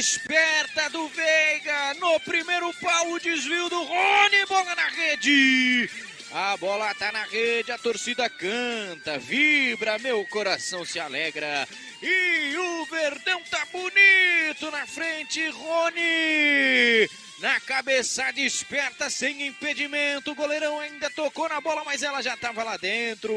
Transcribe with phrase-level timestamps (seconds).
[0.00, 5.90] esperta do Veiga no primeiro pau, o desvio do Rony, bola na rede.
[6.32, 11.68] A bola tá na rede, a torcida canta, vibra, meu coração se alegra.
[12.02, 17.06] E o Verdão tá bonito na frente, Rony.
[17.40, 20.32] Na cabeçada esperta, sem impedimento.
[20.32, 23.34] O goleirão ainda tocou na bola, mas ela já estava lá dentro.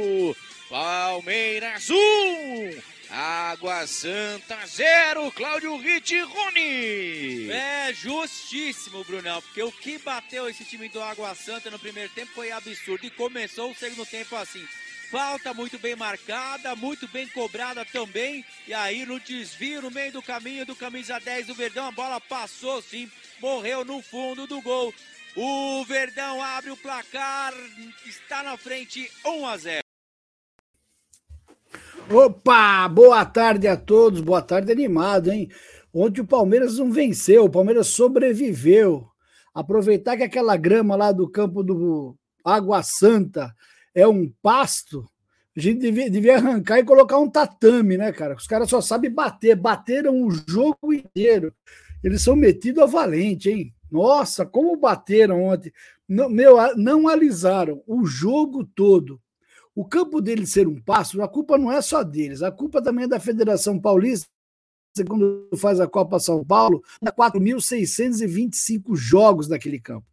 [0.69, 1.93] Palmeiras 1.
[1.93, 2.92] Um.
[3.15, 7.47] Água Santa 0, Cláudio Rony.
[7.51, 12.31] É justíssimo, Brunão, porque o que bateu esse time do Água Santa no primeiro tempo
[12.33, 13.05] foi absurdo.
[13.05, 14.67] E começou o segundo tempo assim.
[15.11, 18.43] Falta muito bem marcada, muito bem cobrada também.
[18.67, 22.19] E aí no desvio, no meio do caminho do camisa 10 do Verdão, a bola
[22.19, 24.91] passou sim morreu no fundo do gol.
[25.35, 27.53] O Verdão abre o placar,
[28.07, 29.82] está na frente 1 a 0.
[32.11, 35.49] Opa, boa tarde a todos, boa tarde animado, hein?
[35.93, 39.07] Ontem o Palmeiras não venceu, o Palmeiras sobreviveu.
[39.53, 43.55] Aproveitar que aquela grama lá do campo do Água Santa
[43.95, 45.07] é um pasto,
[45.55, 48.35] a gente devia, devia, arrancar e colocar um tatame, né, cara?
[48.35, 51.53] Os caras só sabem bater, bateram o jogo inteiro.
[52.03, 53.73] Eles são metidos a valente, hein?
[53.89, 55.71] Nossa, como bateram ontem.
[56.09, 59.21] Não, meu, não alisaram o jogo todo.
[59.75, 63.05] O campo deles ser um passo, a culpa não é só deles, a culpa também
[63.05, 64.27] é da Federação Paulista,
[65.07, 70.05] quando faz a Copa São Paulo, dá 4.625 jogos naquele campo.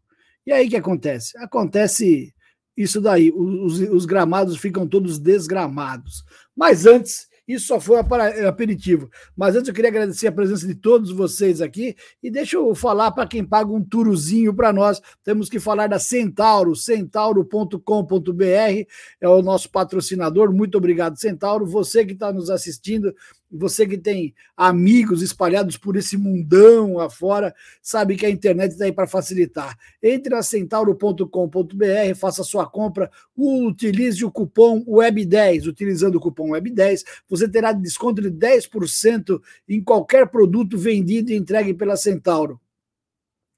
[0.46, 1.36] E aí que acontece?
[1.36, 2.34] Acontece
[2.74, 6.24] isso daí, os, os gramados ficam todos desgramados.
[6.56, 9.10] Mas antes, isso só foi um aperitivo.
[9.36, 13.10] Mas antes eu queria agradecer a presença de todos vocês aqui e deixa eu falar
[13.10, 15.00] para quem paga um turozinho para nós.
[15.24, 18.86] Temos que falar da Centauro, centauro.com.br
[19.20, 20.52] é o nosso patrocinador.
[20.52, 21.66] Muito obrigado, Centauro.
[21.66, 23.14] Você que está nos assistindo,
[23.50, 28.92] você que tem amigos espalhados por esse mundão afora, sabe que a internet está aí
[28.92, 29.76] para facilitar.
[30.02, 35.66] Entre na centauro.com.br, faça sua compra, utilize o cupom WEB10.
[35.66, 41.74] Utilizando o cupom WEB10, você terá desconto de 10% em qualquer produto vendido e entregue
[41.74, 42.60] pela Centauro,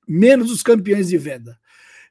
[0.08, 1.58] menos os campeões de venda.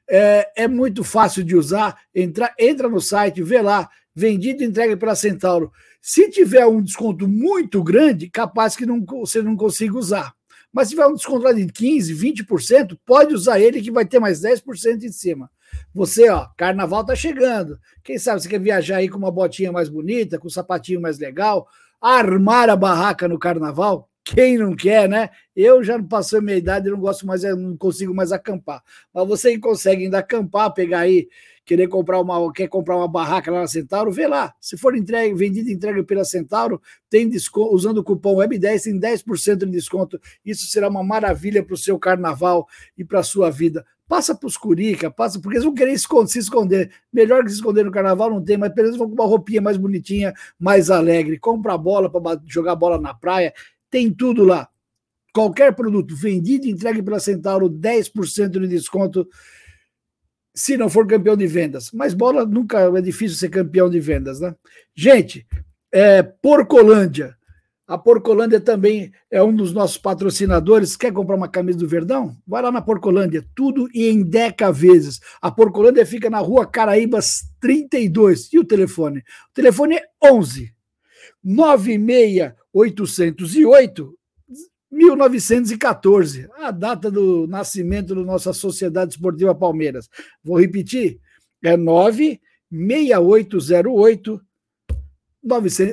[0.08, 1.98] É, é muito fácil de usar.
[2.14, 5.72] Entra, entra no site, vê lá, vendido e entregue pela Centauro.
[6.04, 10.34] Se tiver um desconto muito grande, capaz que não, você não consiga usar.
[10.72, 14.18] Mas se tiver um desconto lá de 15%, 20%, pode usar ele que vai ter
[14.18, 15.48] mais 10% em cima.
[15.94, 17.78] Você, ó, carnaval tá chegando.
[18.02, 21.20] Quem sabe você quer viajar aí com uma botinha mais bonita, com um sapatinho mais
[21.20, 21.68] legal,
[22.00, 24.10] armar a barraca no carnaval?
[24.24, 25.30] Quem não quer, né?
[25.54, 28.82] Eu já não passei a minha idade, não gosto mais, não consigo mais acampar.
[29.14, 31.28] Mas você consegue ainda acampar, pegar aí
[31.64, 34.54] querer comprar uma, quer comprar uma barraca lá na Centauro, vê lá.
[34.60, 38.98] Se for entregue, vendido e entregue pela Centauro, tem desconto, usando o cupom WEB10, tem
[38.98, 40.20] 10% de desconto.
[40.44, 42.66] Isso será uma maravilha para o seu carnaval
[42.96, 43.84] e para a sua vida.
[44.08, 46.92] Passa para os curica, passa, porque eles vão querer se esconder.
[47.12, 49.60] Melhor que se esconder no carnaval não tem, mas pelo menos vão com uma roupinha
[49.60, 51.38] mais bonitinha, mais alegre.
[51.38, 53.54] Compra bola para jogar bola na praia,
[53.88, 54.68] tem tudo lá.
[55.32, 59.26] Qualquer produto vendido e entregue pela Centauro, 10% de desconto
[60.54, 61.90] se não for campeão de vendas.
[61.92, 64.54] Mas bola nunca é difícil ser campeão de vendas, né?
[64.94, 65.46] Gente,
[65.92, 67.36] é, Porcolândia.
[67.86, 70.96] A Porcolândia também é um dos nossos patrocinadores.
[70.96, 72.36] Quer comprar uma camisa do Verdão?
[72.46, 75.20] Vai lá na Porcolândia, tudo e em deca vezes.
[75.40, 78.52] A Porcolândia fica na rua Caraíbas 32.
[78.52, 79.18] E o telefone?
[79.18, 80.72] O telefone é 11
[81.44, 84.14] 96808
[84.92, 90.10] 1914, a data do nascimento da nossa Sociedade Esportiva Palmeiras.
[90.44, 91.18] Vou repetir,
[91.64, 94.38] é 96808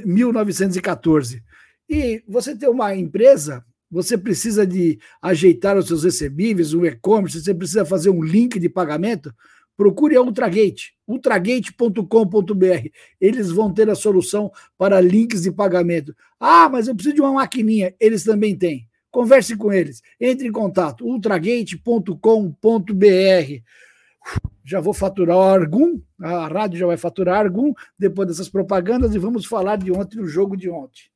[0.05, 1.41] 1914.
[1.89, 7.53] E você tem uma empresa, você precisa de ajeitar os seus recebíveis, o e-commerce, você
[7.53, 9.33] precisa fazer um link de pagamento,
[9.77, 12.89] procure a Ultragate, ultragate.com.br.
[13.19, 16.13] Eles vão ter a solução para links de pagamento.
[16.37, 17.95] Ah, mas eu preciso de uma maquininha.
[17.97, 18.88] Eles também têm.
[19.11, 20.01] Converse com eles.
[20.19, 23.63] Entre em contato, ultragate.com.br.
[24.63, 29.45] Já vou faturar Argum, a rádio já vai faturar Argum depois dessas propagandas e vamos
[29.45, 31.09] falar de ontem, no jogo de ontem.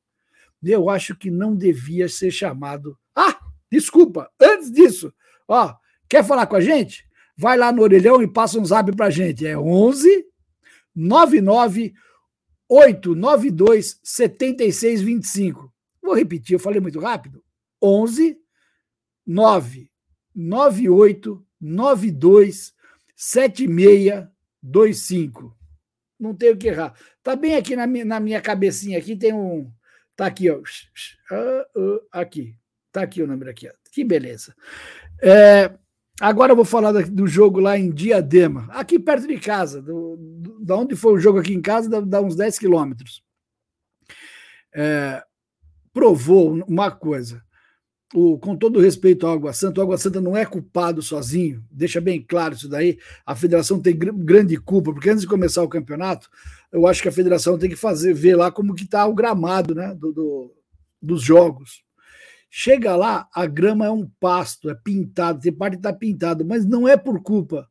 [0.62, 2.98] Eu acho que não devia ser chamado.
[3.14, 3.38] Ah,
[3.70, 5.12] desculpa, antes disso,
[5.46, 5.74] ó,
[6.08, 7.06] quer falar com a gente?
[7.36, 9.46] Vai lá no orelhão e passa um zap pra gente.
[9.46, 10.24] É 11
[10.94, 11.92] 99
[12.68, 15.72] 892 7625.
[16.02, 17.43] Vou repetir, eu falei muito rápido.
[17.84, 18.38] 11
[19.26, 19.90] 9
[20.34, 22.72] 98 92
[23.14, 25.54] 7625.
[26.18, 26.94] não tenho que errar.
[27.22, 29.70] Tá bem aqui na minha, na minha cabecinha aqui tem um
[30.16, 30.60] tá aqui, ó.
[31.30, 32.56] Ah, ah, aqui.
[32.90, 33.70] Tá aqui o número aqui.
[33.92, 34.54] Que beleza.
[35.22, 35.70] É,
[36.20, 40.64] agora eu vou falar do jogo lá em Diadema, aqui perto de casa, do, do,
[40.64, 43.22] da onde foi o jogo aqui em casa, dá, dá uns 10 quilômetros.
[44.72, 45.22] É,
[45.92, 47.44] provou uma coisa
[48.12, 52.00] o, com todo respeito ao Água Santa, o Água Santa não é culpado sozinho, deixa
[52.00, 52.98] bem claro isso daí.
[53.24, 56.28] A federação tem gr grande culpa, porque antes de começar o campeonato,
[56.70, 59.74] eu acho que a federação tem que fazer ver lá como que está o gramado
[59.74, 60.54] né, do, do,
[61.00, 61.82] dos jogos.
[62.50, 66.64] Chega lá, a grama é um pasto, é pintado, tem parte que está pintado, mas
[66.64, 67.68] não é por culpa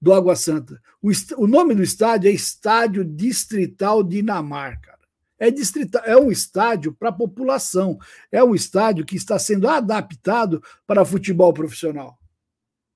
[0.00, 0.80] do Água Santa.
[1.00, 4.97] O, o nome do estádio é Estádio Distrital Dinamarca
[5.38, 7.98] é, distrita, é um estádio para a população,
[8.30, 12.18] é um estádio que está sendo adaptado para futebol profissional.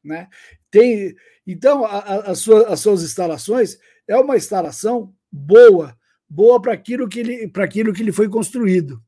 [0.02, 0.28] Né?
[0.70, 1.14] Tem,
[1.46, 5.96] então, a, a, a sua, as suas instalações é uma instalação boa,
[6.28, 9.00] boa para aquilo, que ele, aquilo que ele foi construído.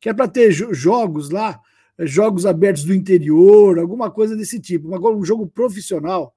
[0.00, 1.60] Que é para ter jogos lá,
[2.00, 4.94] jogos abertos do interior, alguma coisa desse tipo.
[4.94, 6.34] Agora, um jogo profissional,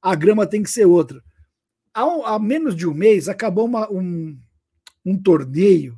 [0.00, 1.22] a grama tem que ser outra.
[1.92, 2.02] Há,
[2.34, 4.38] há menos de um mês, acabou uma, um,
[5.06, 5.96] um torneio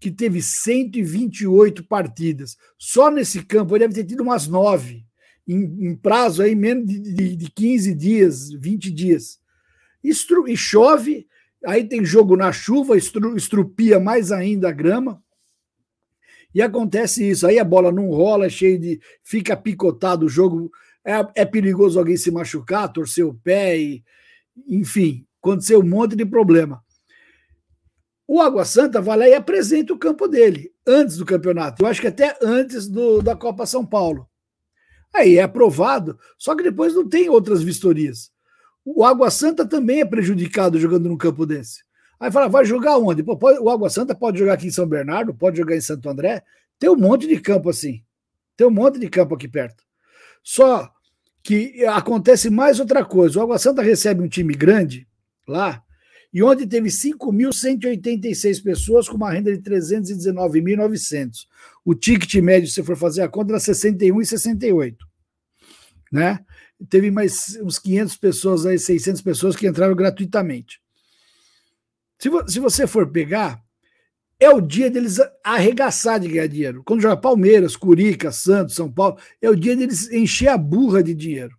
[0.00, 2.56] que teve 128 partidas.
[2.76, 5.06] Só nesse campo ele deve ter tido umas nove,
[5.46, 9.38] em, em prazo aí menos de, de, de 15 dias, 20 dias.
[10.02, 11.28] Estru, e chove,
[11.64, 15.22] aí tem jogo na chuva, estru, estrupia mais ainda a grama.
[16.52, 19.00] E acontece isso, aí a bola não rola, é cheio de.
[19.22, 20.70] fica picotado o jogo.
[21.04, 24.04] É, é perigoso alguém se machucar, torcer o pé, e,
[24.68, 26.81] enfim, aconteceu um monte de problema.
[28.34, 31.82] O Água Santa vai lá e apresenta o campo dele antes do campeonato.
[31.82, 34.26] Eu acho que até antes do, da Copa São Paulo.
[35.14, 38.30] Aí é aprovado, só que depois não tem outras vistorias.
[38.82, 41.84] O Água Santa também é prejudicado jogando num campo desse.
[42.18, 43.22] Aí fala, vai jogar onde?
[43.22, 46.08] Pô, pode, o Água Santa pode jogar aqui em São Bernardo, pode jogar em Santo
[46.08, 46.42] André.
[46.78, 48.02] Tem um monte de campo assim.
[48.56, 49.84] Tem um monte de campo aqui perto.
[50.42, 50.90] Só
[51.42, 53.38] que acontece mais outra coisa.
[53.38, 55.06] O Água Santa recebe um time grande
[55.46, 55.84] lá,
[56.32, 61.46] e onde teve 5.186 pessoas com uma renda de 319.900.
[61.84, 64.96] O ticket médio, se for fazer a conta, era 61,68.
[66.10, 66.38] Né?
[66.88, 70.80] Teve mais uns 500 pessoas, aí, 600 pessoas que entraram gratuitamente.
[72.18, 73.62] Se, vo se você for pegar,
[74.40, 76.82] é o dia deles arregaçar de ganhar dinheiro.
[76.84, 81.14] Quando joga Palmeiras, Curica, Santos, São Paulo, é o dia deles encher a burra de
[81.14, 81.56] dinheiro.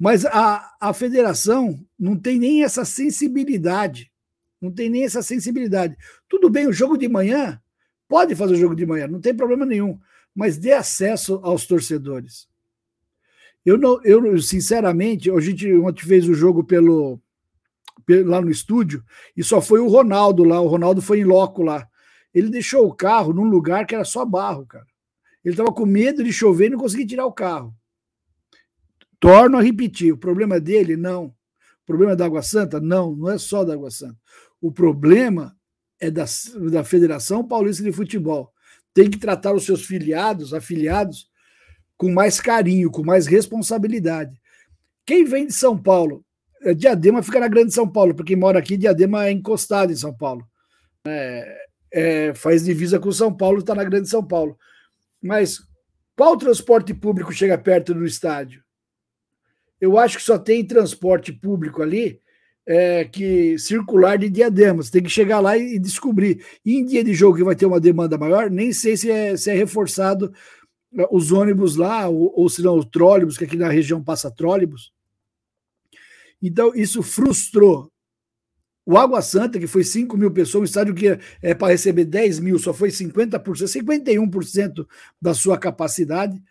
[0.00, 4.10] Mas a, a federação não tem nem essa sensibilidade.
[4.58, 5.94] Não tem nem essa sensibilidade.
[6.26, 7.60] Tudo bem, o jogo de manhã,
[8.08, 10.00] pode fazer o jogo de manhã, não tem problema nenhum,
[10.34, 12.48] mas dê acesso aos torcedores.
[13.64, 17.20] Eu, não, eu sinceramente, a gente ontem fez o jogo pelo,
[18.06, 19.04] pelo, lá no estúdio
[19.36, 20.62] e só foi o Ronaldo lá.
[20.62, 21.86] O Ronaldo foi em loco lá.
[22.32, 24.86] Ele deixou o carro num lugar que era só barro, cara.
[25.44, 27.74] Ele estava com medo de chover e não conseguia tirar o carro.
[29.20, 31.26] Torno a repetir, o problema dele, não.
[31.26, 34.16] O problema da Água Santa, não, não é só da Água Santa.
[34.60, 35.54] O problema
[36.00, 36.24] é da,
[36.70, 38.50] da Federação Paulista de Futebol.
[38.94, 41.28] Tem que tratar os seus filiados, afiliados,
[41.96, 44.40] com mais carinho, com mais responsabilidade.
[45.04, 46.24] Quem vem de São Paulo,
[46.62, 49.96] é, Diadema fica na Grande São Paulo, porque quem mora aqui, Diadema é encostado em
[49.96, 50.46] São Paulo.
[51.06, 51.56] É,
[51.92, 54.56] é, faz divisa com São Paulo, está na Grande São Paulo.
[55.22, 55.58] Mas
[56.16, 58.62] qual transporte público chega perto do estádio?
[59.80, 62.20] Eu acho que só tem transporte público ali
[62.66, 64.82] é, que circular de diadema.
[64.82, 66.44] Você tem que chegar lá e, descobrir.
[66.64, 69.36] E em dia de jogo que vai ter uma demanda maior, nem sei se é,
[69.36, 70.32] se é reforçado
[70.96, 74.30] é, os ônibus lá, ou, ou se não, o trólebus, que aqui na região passa
[74.30, 74.92] trólebus.
[76.42, 77.90] Então, isso frustrou.
[78.86, 82.40] O Água Santa, que foi 5 mil pessoas, um estádio que é para receber 10
[82.40, 84.86] mil, só foi 50%, 51%
[85.20, 86.42] da sua capacidade.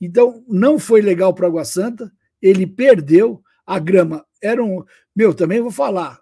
[0.00, 4.24] Então, não foi legal para o Água Santa ele perdeu a grama.
[4.42, 4.84] Era um.
[5.14, 6.20] Meu, também vou falar.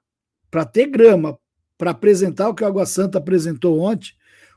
[0.50, 1.38] Para ter grama,
[1.76, 4.12] para apresentar o que o Água Santa apresentou ontem,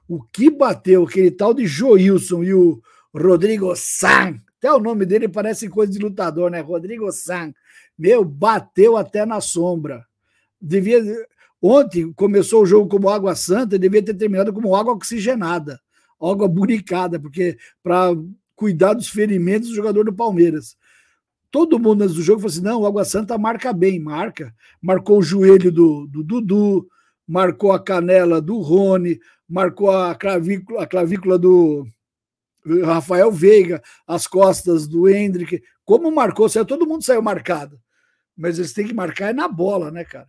[0.08, 2.82] o que bateu aquele tal de Joilson e o
[3.14, 6.62] Rodrigo San, até o nome dele parece coisa de lutador, né?
[6.62, 7.54] Rodrigo San.
[7.98, 10.06] Meu, bateu até na sombra.
[10.62, 11.02] Devia.
[11.60, 15.80] Ontem começou o jogo como água santa, devia ter terminado como água oxigenada,
[16.22, 18.12] água buricada, porque para
[18.56, 20.78] cuidar dos ferimentos do jogador do Palmeiras
[21.52, 24.54] todo mundo antes do jogo falou assim: não, o Água Santa marca bem, marca.
[24.82, 26.88] Marcou o joelho do, do Dudu,
[27.28, 31.88] marcou a canela do Rony, marcou a clavícula, a clavícula do
[32.84, 35.62] Rafael Veiga, as costas do Hendrick.
[35.86, 36.50] Como marcou?
[36.66, 37.80] Todo mundo saiu marcado.
[38.36, 40.28] Mas eles têm que marcar é na bola, né, cara?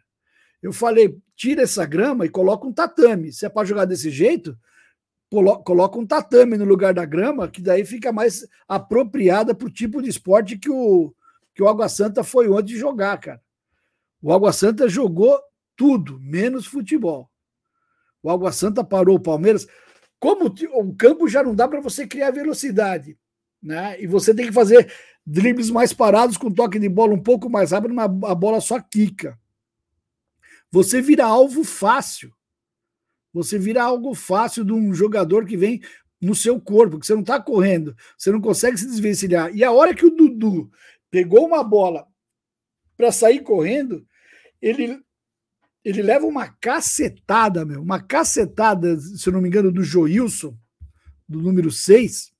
[0.62, 3.32] Eu falei, tira essa grama e coloca um tatame.
[3.32, 4.56] Se é para jogar desse jeito,
[5.30, 10.00] coloca um tatame no lugar da grama, que daí fica mais apropriada para o tipo
[10.00, 11.14] de esporte que o,
[11.54, 13.42] que o Água Santa foi ontem jogar, cara.
[14.23, 15.38] O Água Santa jogou
[15.76, 17.30] tudo, menos futebol.
[18.23, 19.66] O Água Santa parou o Palmeiras.
[20.18, 23.16] Como o campo já não dá para você criar velocidade,
[23.62, 24.00] né?
[24.02, 24.92] E você tem que fazer
[25.25, 28.80] dribles mais parados com toque de bola um pouco mais rápido, mas a bola só
[28.80, 29.38] quica.
[30.70, 32.32] Você vira alvo fácil.
[33.42, 35.80] Você vira algo fácil de um jogador que vem
[36.21, 39.54] no seu corpo, que você não está correndo, você não consegue se desvencilhar.
[39.54, 40.71] E a hora que o Dudu
[41.11, 42.07] pegou uma bola
[42.97, 44.04] para sair correndo,
[44.61, 45.00] ele
[45.85, 50.54] ele leva uma cacetada, meu, uma cacetada, se eu não me engano, do Joilson,
[51.26, 52.30] do número 6.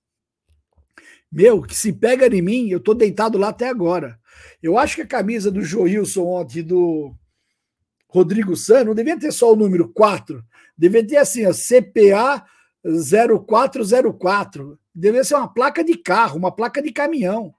[1.31, 4.21] Meu, que se pega em mim, eu tô deitado lá até agora.
[4.63, 7.15] Eu acho que a camisa do Joilson ontem do
[8.09, 10.43] Rodrigo San não devia ter só o número 4,
[10.77, 12.45] devia ter assim, a CPA
[12.83, 14.79] 0404.
[14.95, 17.55] Devia ser uma placa de carro, uma placa de caminhão,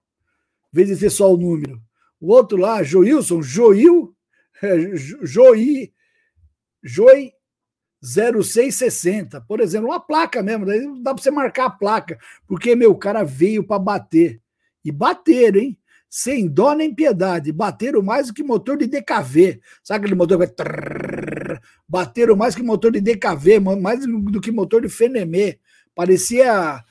[0.74, 1.82] em vez de ter só o número.
[2.20, 4.14] O outro lá, Joilson, Joil,
[4.62, 5.94] é, Joi,
[6.84, 7.32] Joi
[8.02, 12.96] 0660, por exemplo, uma placa mesmo, daí dá para você marcar a placa, porque meu
[12.96, 14.42] cara veio para bater.
[14.84, 15.79] E bater, hein?
[16.10, 19.62] Sem dó nem piedade, bateram mais do que motor de DKV.
[19.84, 24.82] Sabe aquele motor que vai bateram mais que motor de DKV, mais do que motor
[24.82, 25.60] de Fenemê.
[25.94, 26.84] Parecia,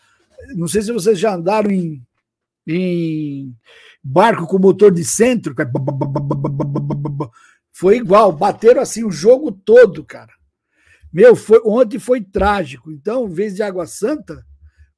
[0.54, 2.00] não sei se vocês já andaram em,
[2.66, 3.56] em
[4.02, 5.54] barco com motor de centro,
[7.72, 10.32] foi igual, bateram assim o jogo todo, cara.
[11.12, 12.92] Meu, foi, ontem foi trágico.
[12.92, 14.44] Então, em vez de água santa,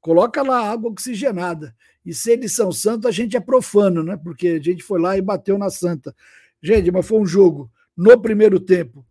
[0.01, 1.75] coloca lá água oxigenada.
[2.05, 4.17] E se eles são santos, a gente é profano, né?
[4.17, 6.15] Porque a gente foi lá e bateu na santa.
[6.63, 9.05] Gente, mas foi um jogo no primeiro tempo.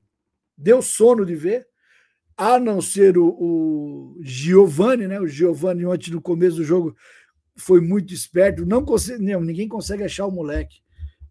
[0.58, 1.68] Deu sono de ver,
[2.36, 5.20] a não ser o, o Giovanni, né?
[5.20, 6.96] O Giovanni ontem no começo do jogo
[7.56, 8.66] foi muito esperto.
[8.66, 8.84] Não,
[9.20, 10.82] não ninguém consegue achar o moleque.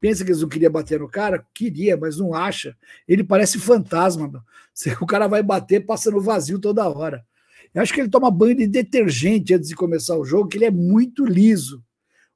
[0.01, 1.45] Pensa que eles não queriam bater no cara?
[1.53, 2.77] Queria, mas não acha.
[3.07, 4.31] Ele parece fantasma.
[5.01, 7.27] O cara vai bater, passa no vazio toda hora.
[7.75, 10.65] Eu acho que ele toma banho de detergente antes de começar o jogo, que ele
[10.65, 11.83] é muito liso.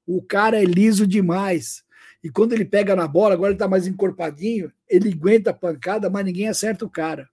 [0.07, 1.83] O cara é liso demais.
[2.23, 6.09] E quando ele pega na bola, agora ele tá mais encorpadinho, ele aguenta a pancada,
[6.09, 7.29] mas ninguém acerta o cara.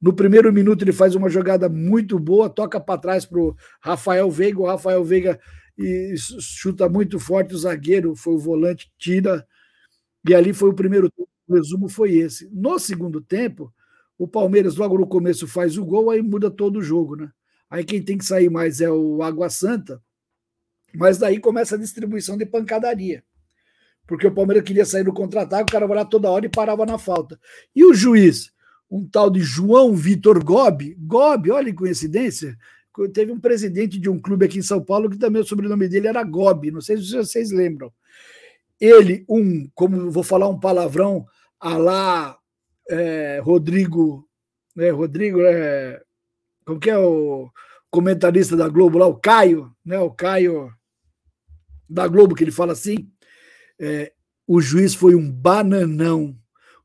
[0.00, 4.60] No primeiro minuto ele faz uma jogada muito boa, toca para trás pro Rafael Veiga,
[4.60, 5.38] o Rafael Veiga
[5.78, 9.46] e chuta muito forte o zagueiro, foi o volante, tira
[10.28, 12.48] e ali foi o primeiro tempo, o resumo foi esse.
[12.52, 13.72] No segundo tempo,
[14.22, 17.28] o Palmeiras logo no começo faz o gol, aí muda todo o jogo, né?
[17.68, 20.00] Aí quem tem que sair mais é o Água Santa,
[20.94, 23.24] mas daí começa a distribuição de pancadaria.
[24.06, 26.86] Porque o Palmeiras queria sair no contra-ataque, o cara vai lá toda hora e parava
[26.86, 27.36] na falta.
[27.74, 28.52] E o juiz,
[28.88, 32.56] um tal de João Vitor Gobi, Gobi, olha que coincidência,
[33.12, 36.06] teve um presidente de um clube aqui em São Paulo que também o sobrenome dele
[36.06, 37.92] era Gobi, não sei se vocês lembram
[38.82, 41.24] ele, um, como vou falar um palavrão,
[41.60, 42.36] a lá
[42.88, 44.28] é, Rodrigo,
[44.74, 46.00] né, Rodrigo, é,
[46.64, 47.50] como que é o
[47.90, 50.72] comentarista da Globo lá, o Caio, né, o Caio
[51.88, 53.10] da Globo, que ele fala assim,
[53.78, 54.12] é,
[54.46, 56.36] o juiz foi um bananão,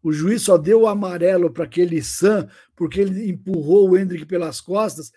[0.04, 4.62] o juiz só deu o amarelo para aquele Sam porque ele empurrou o Hendrick pelas
[4.62, 5.12] costas,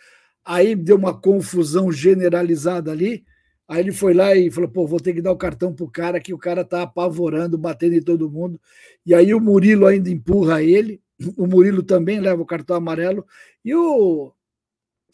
[0.44, 3.24] aí deu uma confusão generalizada ali,
[3.70, 6.18] Aí ele foi lá e falou: pô, vou ter que dar o cartão pro cara,
[6.20, 8.60] que o cara tá apavorando, batendo em todo mundo.
[9.06, 11.00] E aí o Murilo ainda empurra ele,
[11.36, 13.24] o Murilo também leva o cartão amarelo.
[13.64, 14.32] E o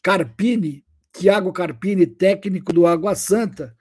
[0.03, 3.77] Carpini, Thiago Carpini, técnico do Água Santa,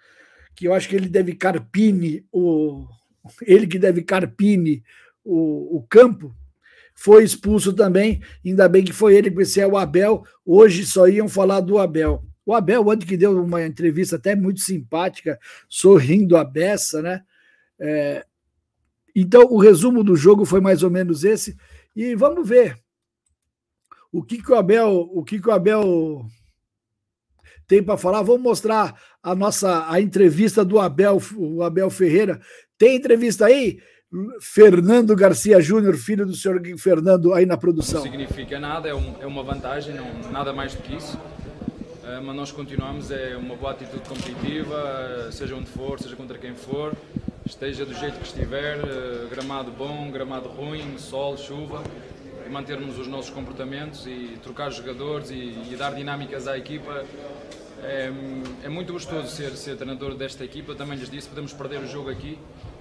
[0.54, 2.86] que eu acho que ele deve Carpini, o,
[3.44, 4.84] ele que deve Carpini
[5.24, 6.36] o, o campo,
[6.94, 8.22] foi expulso também.
[8.46, 10.26] Ainda bem que foi ele, porque esse é o Abel.
[10.46, 12.26] Hoje só iam falar do Abel.
[12.46, 17.24] O Abel, ontem que deu uma entrevista até muito simpática, sorrindo a beça, né?
[17.80, 18.26] É,
[19.16, 21.58] então, o resumo do jogo foi mais ou menos esse.
[21.96, 22.78] E vamos ver
[24.12, 26.26] o que, que o Abel, o que, que o Abel
[27.68, 28.22] tem para falar.
[28.22, 32.40] Vamos mostrar a nossa a entrevista do Abel, o Abel Ferreira.
[32.78, 33.80] Tem entrevista aí?
[34.40, 38.04] Fernando Garcia Júnior, filho do senhor Fernando, aí na produção.
[38.04, 41.20] Não significa nada, é, um, é uma vantagem, não, nada mais do que isso.
[42.08, 46.38] Eh, mas nós continuamos, é uma boa atitude competitiva, eh, seja onde for, seja contra
[46.38, 46.94] quem for,
[47.44, 51.82] esteja do jeito que estiver, eh, gramado bom, gramado ruim, sol, chuva,
[52.46, 57.04] e mantermos os nossos comportamentos e trocar jogadores e, e dar dinâmicas à equipa.
[57.84, 58.12] É,
[58.64, 62.12] é, muito gostoso ser, ser treinador desta equipa, também lhes disse, podemos perder o jogo
[62.12, 62.38] aqui,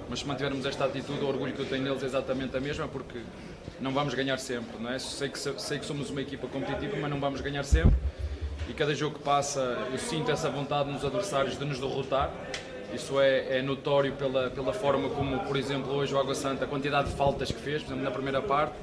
[0.08, 2.86] mas se mantivermos esta atitude, o orgulho que eu tenho neles é exatamente a mesma,
[2.88, 3.20] porque
[3.80, 4.98] não vamos ganhar sempre, não é?
[4.98, 7.96] Sei que, sei que somos uma equipa competitiva, mas não vamos ganhar sempre.
[8.68, 12.32] E cada jogo que passa, eu sinto essa vontade nos adversários de nos derrotar.
[12.94, 16.68] Isso é, é notório pela, pela forma como, por exemplo, hoje o Água Santa, a
[16.68, 18.74] quantidade de faltas que fez, por exemplo, na primeira parte,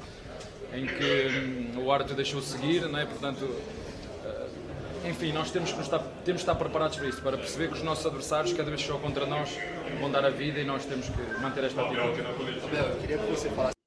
[0.72, 3.06] em que hum, o árbitro deixou seguir, não é?
[3.06, 7.68] Portanto, uh, enfim, nós temos que, estar, temos que estar preparados para isso, para perceber
[7.68, 9.58] que os nossos adversários, cada vez que jogam contra nós,
[9.98, 12.20] vão dar a vida e nós temos que manter esta atitude.
[12.20, 13.81] eu queria que você falasse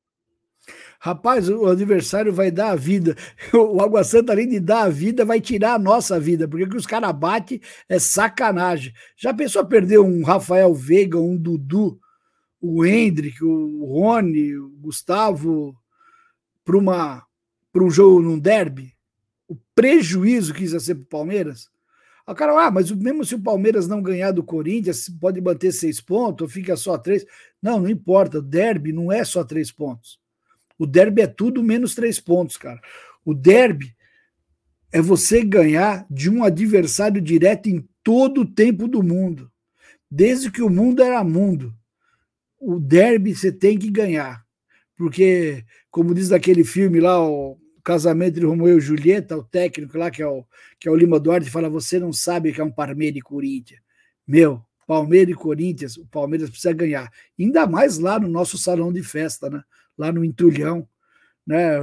[1.06, 3.16] Rapaz, o adversário vai dar a vida.
[3.54, 6.76] O Água Santa, além de dar a vida, vai tirar a nossa vida, porque que
[6.76, 8.92] os caras batem é sacanagem.
[9.16, 12.00] Já pensou perder um Rafael Veiga, um Dudu,
[12.60, 15.76] o Hendrick, o Rony, o Gustavo
[16.64, 17.24] para uma
[17.72, 18.92] para um jogo num derby?
[19.48, 21.70] O prejuízo que isso ia ser para o Palmeiras?
[22.26, 26.02] O cara, ah, mas mesmo se o Palmeiras não ganhar do Corinthians, pode manter seis
[26.02, 27.24] pontos ou fica só três.
[27.62, 28.42] Não, não importa.
[28.42, 30.25] Derby não é só três pontos.
[30.78, 32.80] O derby é tudo menos três pontos, cara.
[33.24, 33.96] O derby
[34.92, 39.52] é você ganhar de um adversário direto em todo o tempo do mundo.
[40.10, 41.74] Desde que o mundo era mundo.
[42.60, 44.46] O derby você tem que ganhar.
[44.96, 50.10] Porque, como diz aquele filme lá, o Casamento de Romeu e Julieta, o técnico lá,
[50.10, 50.46] que é o,
[50.80, 53.82] que é o Lima Duarte, fala: Você não sabe que é um Palmeiras e Corinthians.
[54.26, 57.12] Meu, Palmeiras e Corinthians, o Palmeiras precisa ganhar.
[57.40, 59.62] Ainda mais lá no nosso salão de festa, né?
[59.98, 60.88] Lá no Entulhão,
[61.46, 61.78] né?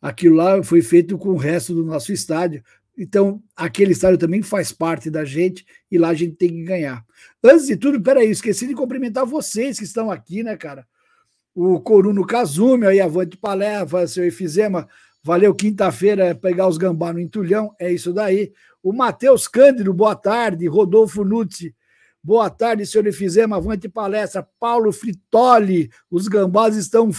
[0.00, 2.62] Aquilo lá foi feito com o resto do nosso estádio.
[2.98, 7.04] Então, aquele estádio também faz parte da gente e lá a gente tem que ganhar.
[7.42, 10.86] Antes de tudo, peraí, esqueci de cumprimentar vocês que estão aqui, né, cara?
[11.54, 14.88] O Coruno Kazumi, aí, Avante Paleva, seu Efizema,
[15.22, 18.52] valeu quinta-feira é pegar os gambá no entulhão, é isso daí.
[18.82, 20.66] O Matheus Cândido, boa tarde.
[20.66, 21.74] Rodolfo Nutzi,
[22.22, 24.46] boa tarde, senhor Efizema, avante palestra.
[24.58, 27.12] Paulo Fritoli, os gambás estão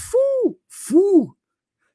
[0.86, 1.36] Fu,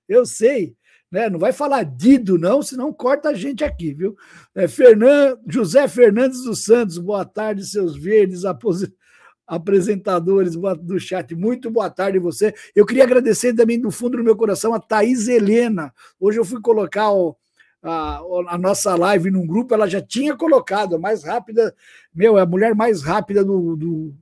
[0.09, 0.77] eu sei.
[1.11, 1.29] Né?
[1.29, 4.17] Não vai falar Dido, não, senão corta a gente aqui, viu?
[4.55, 8.43] É, Fernando, José Fernandes dos Santos, boa tarde, seus verdes
[9.47, 11.35] apresentadores do chat.
[11.35, 12.55] Muito boa tarde você.
[12.75, 15.93] Eu queria agradecer também do fundo do meu coração a Thaís Helena.
[16.21, 17.37] Hoje eu fui colocar o,
[17.83, 21.75] a, a, nossa live num grupo, ela já tinha colocado, a mais rápida,
[22.15, 24.15] meu, é a mulher mais rápida do, do,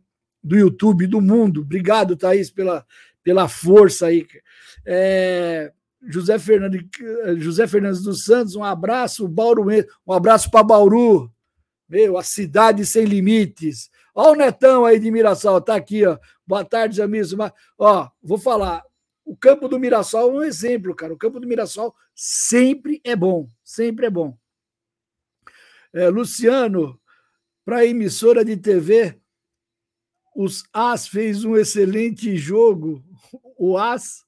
[0.42, 1.62] do YouTube, do mundo.
[1.62, 2.84] Obrigado, Thaís, pela,
[3.26, 4.24] pela força aí.
[4.86, 5.72] É,
[6.02, 6.82] José, Fernandes,
[7.38, 9.66] José Fernandes dos Santos, um abraço, Bauru,
[10.06, 11.30] um abraço para Bauru,
[11.88, 13.90] meu, a cidade sem limites.
[14.14, 16.18] Ó o Netão aí de Mirassol, tá aqui, ó.
[16.46, 17.34] Boa tarde, amigos.
[17.78, 18.82] Ó, vou falar,
[19.24, 21.12] o campo do Mirassol é um exemplo, cara.
[21.12, 24.36] O campo do Mirassol sempre é bom, sempre é bom.
[25.92, 27.00] É, Luciano,
[27.64, 29.20] para emissora de TV,
[30.34, 33.04] os As fez um excelente jogo.
[33.58, 34.25] O As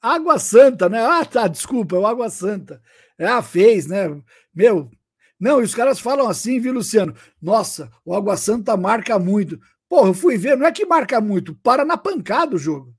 [0.00, 1.00] Água Santa, né?
[1.00, 2.80] Ah, tá, desculpa, é o Água Santa.
[3.18, 4.20] É, ah, fez, né?
[4.54, 4.90] Meu,
[5.38, 7.14] não, e os caras falam assim, viu, Luciano?
[7.40, 9.58] Nossa, o Água Santa marca muito.
[9.88, 12.94] Porra, eu fui ver, não é que marca muito, para na pancada o jogo.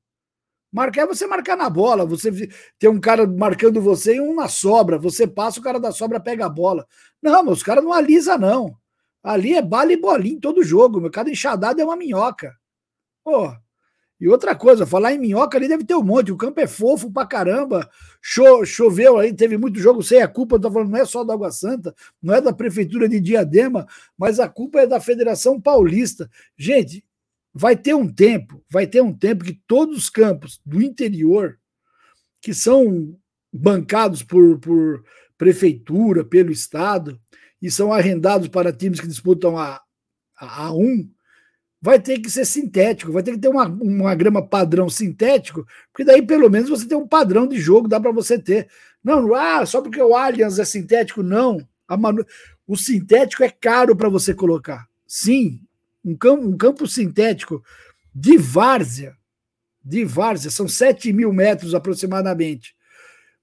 [0.71, 2.29] Marcar é você marcar na bola, você
[2.77, 6.19] tem um cara marcando você e um na sobra, você passa, o cara da sobra
[6.19, 6.85] pega a bola.
[7.21, 8.77] Não, mas os caras não alisa, não.
[9.23, 11.11] Ali é bala e bolinha todo jogo, meu.
[11.11, 12.55] Cada enxadada é uma minhoca.
[13.23, 13.53] Pô,
[14.19, 16.31] e outra coisa, falar em minhoca ali deve ter um monte.
[16.31, 17.87] O campo é fofo pra caramba.
[18.21, 20.59] Cho choveu aí, teve muito jogo sem a culpa.
[20.59, 23.85] Tô falando, não é só da Água Santa, não é da Prefeitura de Diadema,
[24.17, 26.29] mas a culpa é da Federação Paulista.
[26.57, 27.05] Gente,
[27.53, 31.59] vai ter um tempo, vai ter um tempo que todos os campos do interior,
[32.41, 33.15] que são
[33.53, 35.03] bancados por, por
[35.37, 37.19] prefeitura, pelo Estado,
[37.61, 39.79] e são arrendados para times que disputam a,
[40.39, 41.07] a A1,
[41.81, 46.03] vai ter que ser sintético, vai ter que ter uma, uma grama padrão sintético, porque
[46.03, 48.67] daí pelo menos você tem um padrão de jogo, dá para você ter.
[49.03, 51.65] Não, ah, só porque o Allianz é sintético, não.
[51.89, 52.25] Manu...
[52.67, 54.87] O sintético é caro para você colocar.
[55.05, 55.61] Sim,
[56.03, 57.63] um campo, um campo sintético
[58.13, 59.15] de várzea,
[59.83, 62.75] de várzea, são 7 mil metros aproximadamente.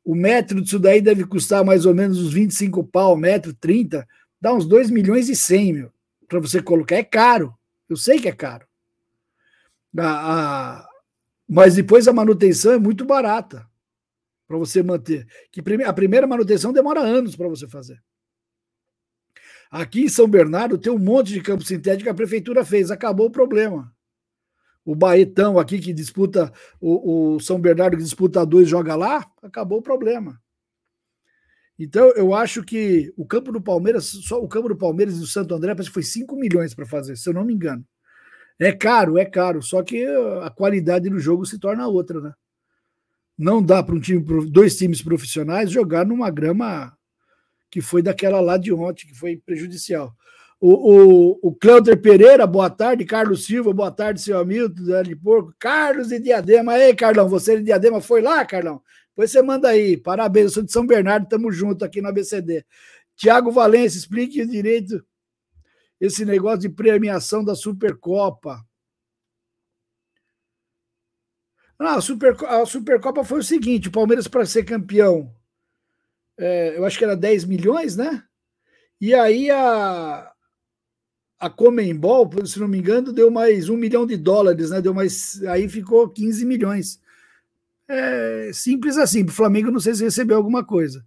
[0.04, 4.06] O metro disso daí deve custar mais ou menos uns 25 pau, metro 30,
[4.38, 5.90] dá uns 2 milhões e 100 mil.
[6.28, 7.54] Para você colocar, é caro.
[7.88, 8.66] Eu sei que é caro.
[9.98, 10.88] A, a,
[11.48, 13.68] mas depois a manutenção é muito barata
[14.46, 15.26] para você manter.
[15.50, 18.02] Que a primeira manutenção demora anos para você fazer.
[19.70, 23.26] Aqui em São Bernardo tem um monte de campo sintético que a prefeitura fez, acabou
[23.26, 23.92] o problema.
[24.84, 29.78] O Baetão aqui que disputa, o, o São Bernardo que disputa dois, joga lá, acabou
[29.78, 30.40] o problema.
[31.78, 35.26] Então, eu acho que o campo do Palmeiras, só o campo do Palmeiras e do
[35.26, 37.84] Santo André, parece que foi 5 milhões para fazer, se eu não me engano.
[38.58, 40.06] É caro, é caro, só que
[40.42, 42.32] a qualidade do jogo se torna outra, né?
[43.36, 46.96] Não dá para um time, dois times profissionais jogar numa grama
[47.68, 50.14] que foi daquela lá de ontem, que foi prejudicial.
[50.60, 53.04] O, o, o Cleuter Pereira, boa tarde.
[53.04, 55.52] Carlos Silva, boa tarde, seu Hamilton, de Porco.
[55.58, 56.78] Carlos de Diadema.
[56.78, 58.80] Ei, Carlão, você de Diadema foi lá, Carlão?
[59.14, 59.96] Depois você manda aí.
[59.96, 62.66] Parabéns, eu sou de São Bernardo, tamo junto aqui no ABCD.
[63.14, 65.04] Tiago Valência, explique direito
[66.00, 68.60] esse negócio de premiação da Supercopa.
[71.78, 75.32] Não, a, Super, a Supercopa foi o seguinte: o Palmeiras, para ser campeão,
[76.36, 78.24] é, eu acho que era 10 milhões, né?
[79.00, 80.32] E aí a,
[81.38, 84.80] a Comembol, se não me engano, deu mais um milhão de dólares, né?
[84.80, 85.42] Deu mais.
[85.44, 87.00] Aí ficou 15 milhões.
[87.88, 89.24] É simples assim.
[89.24, 91.04] O Flamengo, não sei se recebeu alguma coisa.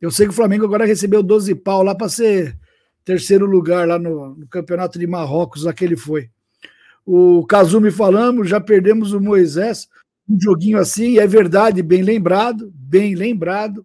[0.00, 2.58] Eu sei que o Flamengo agora recebeu 12 pau lá para ser
[3.04, 6.30] terceiro lugar lá no, no, campeonato de Marrocos, que ele foi.
[7.04, 9.88] O Kazumi falamos, já perdemos o Moisés,
[10.28, 13.84] um joguinho assim, é verdade, bem lembrado, bem lembrado.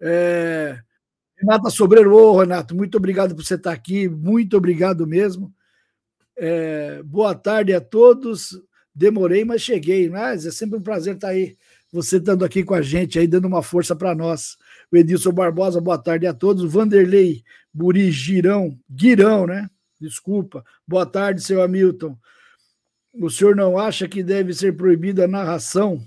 [0.00, 0.78] É,
[1.36, 5.52] Renata Sobreiro, ô Renato, muito obrigado por você estar aqui, muito obrigado mesmo.
[6.36, 8.60] É, boa tarde a todos.
[8.98, 10.10] Demorei, mas cheguei.
[10.10, 11.56] Mas é sempre um prazer estar aí,
[11.92, 14.56] você estando aqui com a gente, aí dando uma força para nós.
[14.90, 16.70] O Edilson Barbosa, boa tarde a todos.
[16.72, 19.70] Vanderlei Buri Girão, Guirão, né?
[20.00, 20.64] Desculpa.
[20.86, 22.18] Boa tarde, seu Hamilton.
[23.14, 26.04] O senhor não acha que deve ser proibida a narração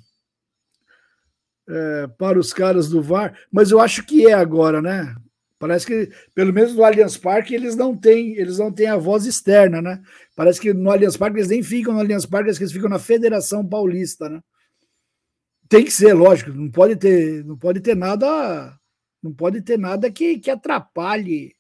[1.70, 5.16] é, para os caras do VAR, mas eu acho que é agora, né?
[5.62, 9.28] Parece que, pelo menos no Allianz Parque, eles não têm, eles não têm a voz
[9.28, 10.02] externa, né?
[10.36, 13.64] Parece que no Allianz Parque eles nem ficam no Allianz Parque, eles ficam na Federação
[13.64, 14.42] Paulista, né?
[15.70, 18.76] Tem que ser, lógico, não pode ter, não pode ter nada,
[19.22, 21.56] não pode ter nada que, que atrapalhe,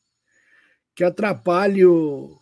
[0.95, 2.39] que atrapalhe o,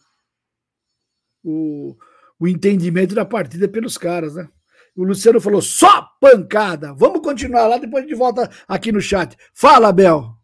[1.43, 1.97] o,
[2.39, 4.47] o entendimento da partida pelos caras, né?
[4.95, 6.93] O Luciano falou só pancada.
[6.93, 9.37] Vamos continuar lá, depois gente volta aqui no chat.
[9.53, 10.39] Fala, Bel.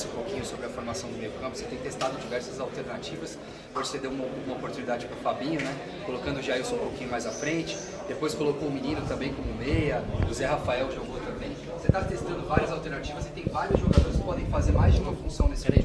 [0.00, 1.56] Um pouquinho sobre a formação do meio campo.
[1.56, 3.38] Você tem testado diversas alternativas.
[3.72, 5.74] Hoje você deu uma, uma oportunidade para o Fabinho, né?
[6.06, 7.76] Colocando o Jailson um pouquinho mais à frente.
[8.08, 10.02] Depois colocou o menino também como meia.
[10.28, 11.50] O Zé Rafael jogou também.
[11.78, 15.12] Você está testando várias alternativas e tem vários jogadores que podem fazer mais de uma
[15.12, 15.84] função nesse momento.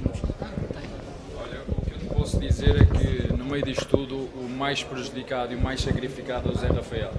[1.38, 5.53] Olha, o que eu posso dizer é que no meio disto tudo, o mais prejudicado
[5.53, 7.12] e o mais sacrificado é o Zé Rafael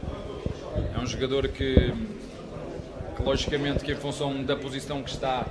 [0.95, 1.93] é um jogador que,
[3.17, 5.47] que, logicamente, que em função da posição que está,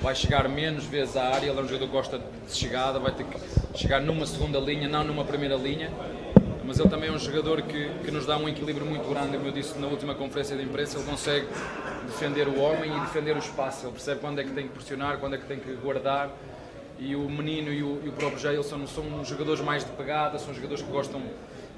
[0.00, 1.48] vai chegar menos vezes à área.
[1.48, 4.88] Ele é um jogador que gosta de chegada, vai ter que chegar numa segunda linha,
[4.88, 5.90] não numa primeira linha.
[6.64, 9.48] Mas ele também é um jogador que, que nos dá um equilíbrio muito grande, como
[9.48, 10.98] eu disse na última conferência de imprensa.
[10.98, 11.46] Ele consegue
[12.06, 13.86] defender o homem e defender o espaço.
[13.86, 16.30] Ele percebe quando é que tem que pressionar, quando é que tem que guardar.
[16.98, 20.52] E o menino e o, e o próprio Jailson são jogadores mais de pegada, são
[20.54, 21.22] jogadores que gostam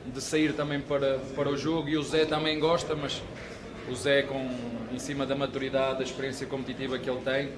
[0.07, 3.23] de sair também para, para o jogo e o Zé também gosta, mas
[3.91, 4.49] o Zé com,
[4.93, 7.51] em cima da maturidade, da experiência competitiva que ele tem,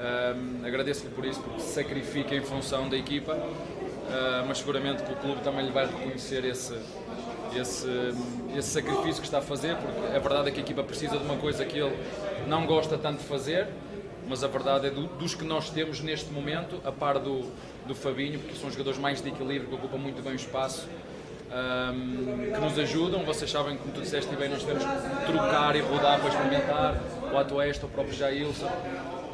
[0.00, 5.12] um, agradeço-lhe por isso, porque se sacrifica em função da equipa, uh, mas seguramente que
[5.12, 6.74] o clube também lhe vai reconhecer esse,
[7.54, 7.86] esse,
[8.56, 11.24] esse sacrifício que está a fazer, porque a verdade é que a equipa precisa de
[11.24, 11.94] uma coisa que ele
[12.48, 13.68] não gosta tanto de fazer,
[14.26, 17.50] mas a verdade é do, dos que nós temos neste momento, a par do,
[17.86, 20.88] do Fabinho, porque são jogadores mais de equilíbrio, que ocupam muito bem o espaço
[21.50, 23.24] um, que nos ajudam.
[23.24, 27.02] Vocês sabem, como tu disseste bem, nós temos que trocar e rodar para experimentar.
[27.32, 28.68] O Atuesta, o próprio Jailson.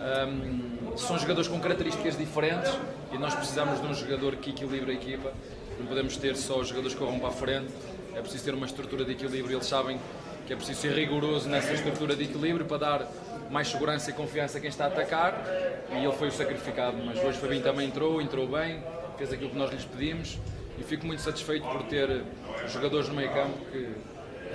[0.07, 2.73] Um, são jogadores com características diferentes
[3.13, 5.33] e nós precisamos de um jogador que equilibre a equipa.
[5.81, 7.73] Não podemos ter só os jogadores que corram para a frente,
[8.15, 9.57] é preciso ter uma estrutura de equilíbrio.
[9.57, 9.99] Eles sabem
[10.47, 13.09] que é preciso ser rigoroso nessa estrutura de equilíbrio para dar
[13.51, 15.45] mais segurança e confiança a quem está a atacar
[15.91, 16.97] e ele foi o sacrificado.
[17.05, 18.83] Mas hoje Fabinho também entrou, entrou bem,
[19.19, 20.39] fez aquilo que nós lhes pedimos
[20.79, 22.23] e fico muito satisfeito por ter
[22.69, 23.89] jogadores no meio campo que,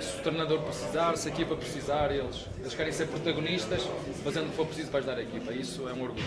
[0.02, 3.86] se o treinador precisar, se a equipa precisar, eles, eles querem ser protagonistas,
[4.22, 5.52] fazendo o que for preciso para ajudar a equipa.
[5.52, 6.24] Isso é um orgulho.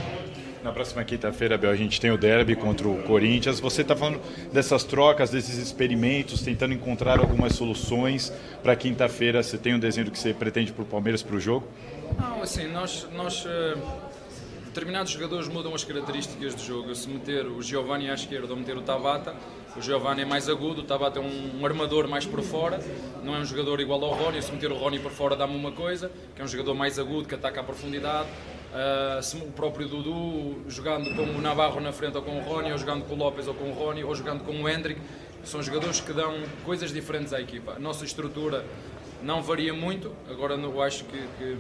[0.64, 3.60] Na próxima quinta-feira, Bel, a gente tem o derby contra o Corinthians.
[3.60, 4.20] Você está falando
[4.52, 8.32] dessas trocas, desses experimentos, tentando encontrar algumas soluções
[8.64, 9.44] para quinta-feira.
[9.44, 11.68] Você tem um desenho que você pretende para o Palmeiras para o jogo?
[12.18, 13.78] Não, assim, nós, nós uh,
[14.66, 16.94] determinados jogadores mudam as características do jogo.
[16.96, 19.36] Se meter o Giovanni à esquerda ou meter o Tabata,
[19.76, 22.80] o Giovanni é mais agudo, o Tabata é um, um, armador mais por fora,
[23.24, 24.42] não é um jogador igual ao Rony.
[24.42, 27.28] Se meter o Rony por fora dá-me uma coisa, que é um jogador mais agudo,
[27.28, 28.30] que ataca à profundidade.
[28.74, 32.78] Uh, o próprio Dudu jogando com o Navarro na frente ou com o Rony, ou
[32.78, 35.00] jogando com o Lopes ou com o Rony, ou jogando com o Hendrick,
[35.44, 36.34] são jogadores que dão
[36.64, 37.74] coisas diferentes à equipa.
[37.74, 38.66] A nossa estrutura
[39.24, 41.58] não varia muito, agora eu acho que, que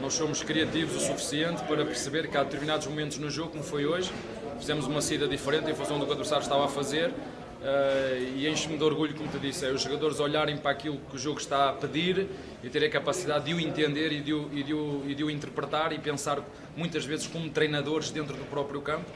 [0.00, 3.84] nós somos criativos o suficiente para perceber que há determinados momentos no jogo, como foi
[3.84, 4.12] hoje,
[4.58, 7.12] fizemos uma saída diferente em função do que o adversário estava a fazer
[7.58, 11.16] Uh, e enche-me de orgulho, como te disse, é os jogadores olharem para aquilo que
[11.16, 12.28] o jogo está a pedir
[12.62, 15.24] e terem a capacidade de o entender e de o, e de o, e de
[15.24, 16.38] o interpretar e pensar
[16.76, 19.10] muitas vezes como treinadores dentro do próprio campo.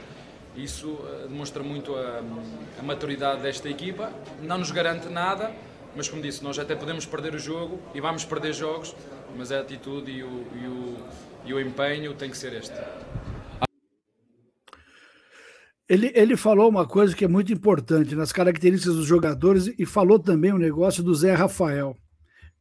[0.57, 2.21] Isso uh, demonstra muito a,
[2.79, 4.11] a, maturidade desta equipa.
[4.41, 5.53] Não nos garante nada,
[5.95, 8.93] mas como disse, nós até podemos perder o jogo e vamos perder jogos,
[9.37, 10.97] mas a atitude e o, e o,
[11.45, 12.75] e o empenho tem que ser este.
[15.87, 20.17] Ele, ele falou uma coisa que é muito importante nas características dos jogadores e falou
[20.17, 21.95] também o um negócio do Zé Rafael.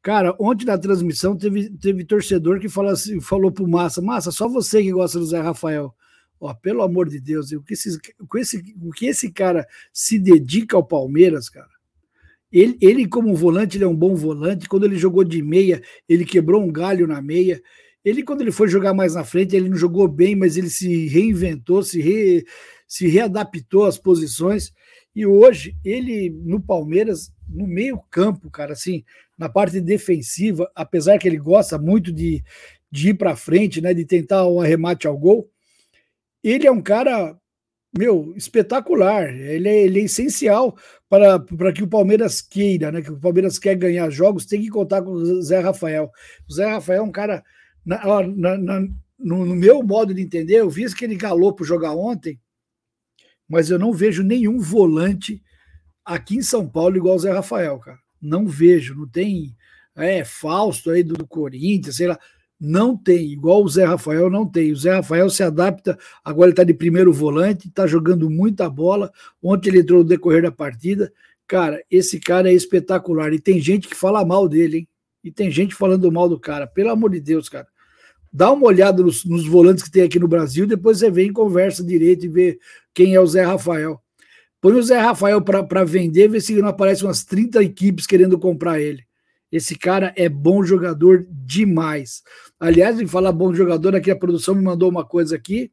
[0.03, 4.49] Cara, ontem na transmissão teve, teve torcedor que falou, assim, falou pro Massa, Massa, só
[4.49, 5.95] você que gosta do Zé Rafael.
[6.41, 10.19] Ó, pelo amor de Deus, o que, esse, o, esse, o que esse cara se
[10.19, 11.71] dedica ao Palmeiras, cara.
[12.51, 14.69] Ele, ele, como volante, ele é um bom volante.
[14.69, 17.63] Quando ele jogou de meia, ele quebrou um galho na meia.
[18.05, 21.07] Ele, quando ele foi jogar mais na frente, ele não jogou bem, mas ele se
[21.07, 22.45] reinventou, se, re,
[22.93, 24.71] se readaptou às posições.
[25.17, 29.03] E hoje, ele no Palmeiras, no meio-campo, cara, assim,
[29.39, 32.45] na parte defensiva, apesar que ele gosta muito de,
[32.91, 35.51] de ir para frente, né, de tentar um arremate ao gol,
[36.45, 37.35] ele é um cara,
[37.97, 39.35] meu, espetacular.
[39.35, 40.77] Ele é, ele é essencial
[41.09, 44.69] para, para que o Palmeiras queira, né, que o Palmeiras quer ganhar jogos, tem que
[44.69, 46.11] contar com o Zé Rafael.
[46.47, 47.43] O Zé Rafael é um cara,
[47.87, 48.81] na, na, na
[49.19, 52.39] no, no, meu modo de entender, eu vi que ele galou para jogar ontem,
[53.53, 55.43] mas eu não vejo nenhum volante
[56.03, 57.99] aqui em São Paulo igual o Zé Rafael, cara.
[58.19, 59.55] Não vejo, não tem.
[59.95, 62.19] É, Fausto aí do, Corinthians, sei lá.
[62.59, 64.73] Não tem, igual o Zé Rafael não tem.
[64.73, 69.13] O Zé Rafael se adapta, agora ele está de primeiro volante, está jogando muita bola.
[69.43, 71.13] Ontem ele entrou no decorrer da partida.
[71.47, 73.35] Cara, esse cara é espetacular.
[73.35, 74.89] E tem gente que fala mal dele, hein?
[75.23, 76.67] E tem gente falando mal do cara.
[76.67, 77.69] Pelo amor de Deus, cara.
[78.33, 81.85] Dá uma olhada nos, nos volantes que tem aqui no Brasil, depois você vem conversa
[81.85, 82.59] direito e vê
[82.95, 84.01] quem é o Zé Rafael.
[84.59, 88.81] Põe o Zé Rafael para vender, vê se não aparece umas 30 equipes querendo comprar
[88.81, 89.03] ele.
[89.51, 92.23] Esse cara é bom jogador demais.
[92.59, 95.71] Aliás, em falar bom jogador, aqui a produção me mandou uma coisa aqui.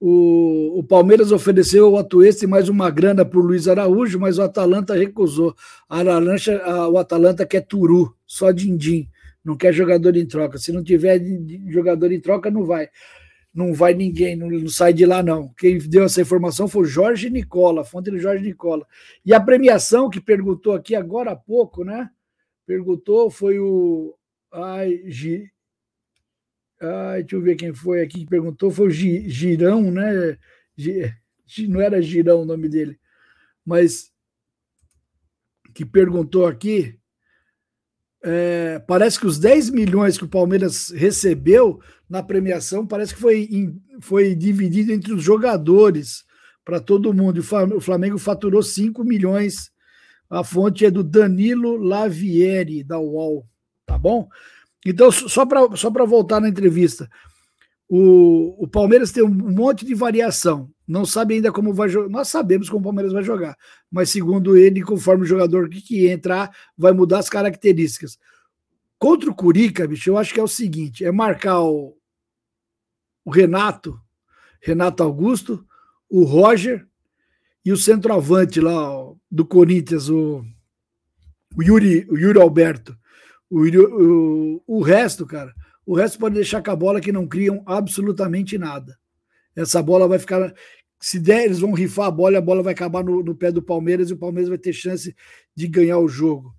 [0.00, 4.38] O, o Palmeiras ofereceu o Atuesta e mais uma grana para o Luiz Araújo, mas
[4.38, 5.54] o Atalanta recusou.
[5.86, 9.06] A Larancha, a, o Atalanta quer Turu, só din-din
[9.44, 10.58] não quer jogador em troca.
[10.58, 11.20] Se não tiver
[11.68, 12.88] jogador em troca, não vai.
[13.52, 15.48] Não vai ninguém, não, não, sai de lá, não.
[15.54, 18.86] Quem deu essa informação foi o Jorge Nicola, fonte do Jorge Nicola.
[19.24, 22.10] E a premiação que perguntou aqui agora há pouco, né?
[22.66, 24.14] Perguntou foi o.
[24.52, 25.50] Ai, Gi...
[26.80, 28.70] Ai, deixa eu ver quem foi aqui que perguntou.
[28.70, 30.38] Foi o Girão, né?
[31.68, 33.00] Não era Girão o nome dele,
[33.64, 34.12] mas
[35.74, 36.98] que perguntou aqui
[38.22, 43.48] é, parece que os 10 milhões que o Palmeiras recebeu na premiação parece que foi,
[43.50, 46.24] in, foi dividido entre os jogadores
[46.64, 47.40] para todo mundo.
[47.76, 49.70] O Flamengo faturou 5 milhões.
[50.28, 53.46] A fonte é do Danilo Lavieri, da UOL.
[53.86, 54.28] Tá bom?
[54.84, 57.08] Então, só para só voltar na entrevista,
[57.88, 60.70] o, o Palmeiras tem um monte de variação.
[60.88, 62.08] Não sabe ainda como vai jogar.
[62.08, 63.54] Nós sabemos como o Palmeiras vai jogar,
[63.90, 68.18] mas segundo ele, conforme o jogador que, que entrar, vai mudar as características.
[68.98, 71.94] Contra o Curica, bicho, eu acho que é o seguinte: é marcar o,
[73.22, 74.00] o Renato,
[74.62, 75.62] Renato Augusto,
[76.08, 76.86] o Roger
[77.62, 80.42] e o centroavante lá ó, do Corinthians, o,
[81.54, 82.96] o, Yuri, o Yuri Alberto.
[83.50, 87.62] O, o, o resto, cara, o resto pode deixar com a bola que não criam
[87.66, 88.98] absolutamente nada.
[89.58, 90.54] Essa bola vai ficar.
[91.00, 93.52] Se der, eles vão rifar a bola e a bola vai acabar no, no pé
[93.52, 95.14] do Palmeiras e o Palmeiras vai ter chance
[95.54, 96.54] de ganhar o jogo.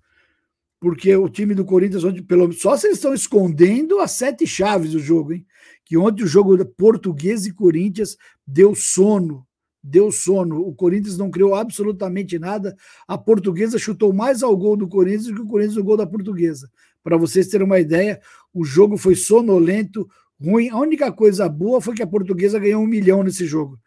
[0.80, 4.92] Porque o time do Corinthians, onde, pelo, só se eles estão escondendo as sete chaves
[4.92, 5.46] do jogo, hein?
[5.84, 9.46] Que ontem o jogo português e Corinthians deu sono
[9.82, 10.60] deu sono.
[10.60, 12.76] O Corinthians não criou absolutamente nada.
[13.08, 16.06] A portuguesa chutou mais ao gol do Corinthians do que o Corinthians no gol da
[16.06, 16.70] portuguesa.
[17.02, 18.20] Para vocês terem uma ideia,
[18.52, 20.06] o jogo foi sonolento,
[20.40, 20.68] ruim.
[20.68, 23.78] A única coisa boa foi que a portuguesa ganhou um milhão nesse jogo.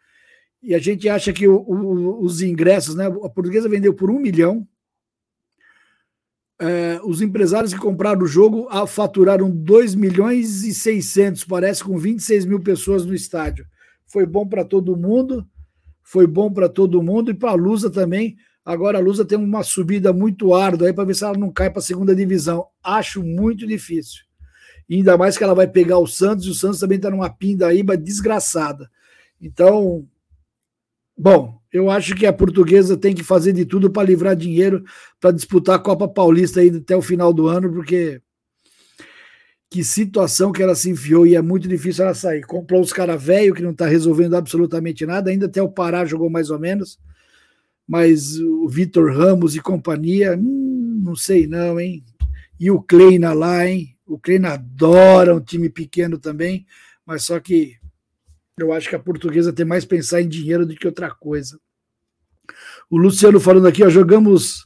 [0.63, 3.06] E a gente acha que o, o, os ingressos, né?
[3.06, 4.67] A portuguesa vendeu por um milhão.
[6.60, 12.45] É, os empresários que compraram o jogo faturaram 2 milhões e 600, parece, com 26
[12.45, 13.65] mil pessoas no estádio.
[14.08, 15.45] Foi bom para todo mundo
[16.04, 18.36] foi bom para todo mundo e para a Lusa também.
[18.63, 21.69] Agora a Lusa tem uma subida muito árdua aí para ver se ela não cai
[21.69, 22.67] para a segunda divisão.
[22.84, 24.23] Acho muito difícil.
[24.88, 27.30] E ainda mais que ela vai pegar o Santos, e o Santos também está numa
[27.30, 28.89] pindaíba desgraçada.
[29.41, 30.06] Então,
[31.17, 34.84] bom, eu acho que a portuguesa tem que fazer de tudo para livrar dinheiro
[35.19, 38.21] para disputar a Copa Paulista aí até o final do ano, porque
[39.73, 42.43] que situação que ela se enfiou e é muito difícil ela sair.
[42.45, 46.30] Comprou os caras velho que não está resolvendo absolutamente nada, ainda até o Pará jogou
[46.30, 46.99] mais ou menos.
[47.88, 52.04] mas o Vitor Ramos e companhia, hum, não sei não, hein?
[52.60, 53.95] E o Kleina lá, hein?
[54.06, 56.65] O Kleina adora um time pequeno também,
[57.06, 57.77] mas só que
[58.58, 61.60] eu acho que a portuguesa tem mais pensar em dinheiro do que outra coisa.
[62.89, 64.63] O Luciano falando aqui, ó, jogamos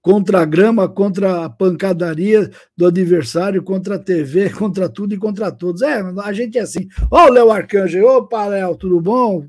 [0.00, 5.52] contra a grama, contra a pancadaria do adversário, contra a TV, contra tudo e contra
[5.52, 5.82] todos.
[5.82, 6.88] É, a gente é assim.
[7.10, 9.46] Ó, o Léo Arcanjo, opa, Léo, tudo bom?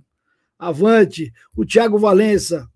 [0.58, 1.34] Avante.
[1.56, 2.68] O Thiago Valença.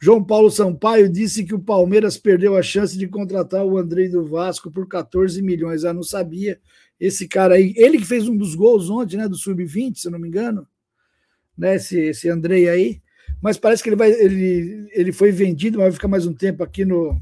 [0.00, 4.24] João Paulo Sampaio disse que o Palmeiras perdeu a chance de contratar o Andrei do
[4.24, 5.84] Vasco por 14 milhões.
[5.84, 6.60] Ah, não sabia.
[7.00, 10.12] Esse cara aí, ele que fez um dos gols ontem, né, do Sub-20, se eu
[10.12, 10.66] não me engano,
[11.56, 13.00] né, esse, esse Andrei aí
[13.40, 16.62] mas parece que ele vai ele, ele foi vendido, mas vai ficar mais um tempo
[16.62, 17.20] aqui no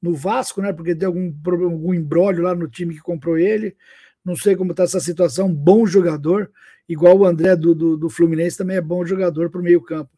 [0.00, 0.72] no Vasco, né?
[0.72, 3.76] Porque tem algum algum embrólio lá no time que comprou ele.
[4.24, 5.52] Não sei como está essa situação.
[5.52, 6.50] Bom jogador,
[6.88, 10.10] igual o André do, do, do Fluminense também é bom jogador para o meio campo.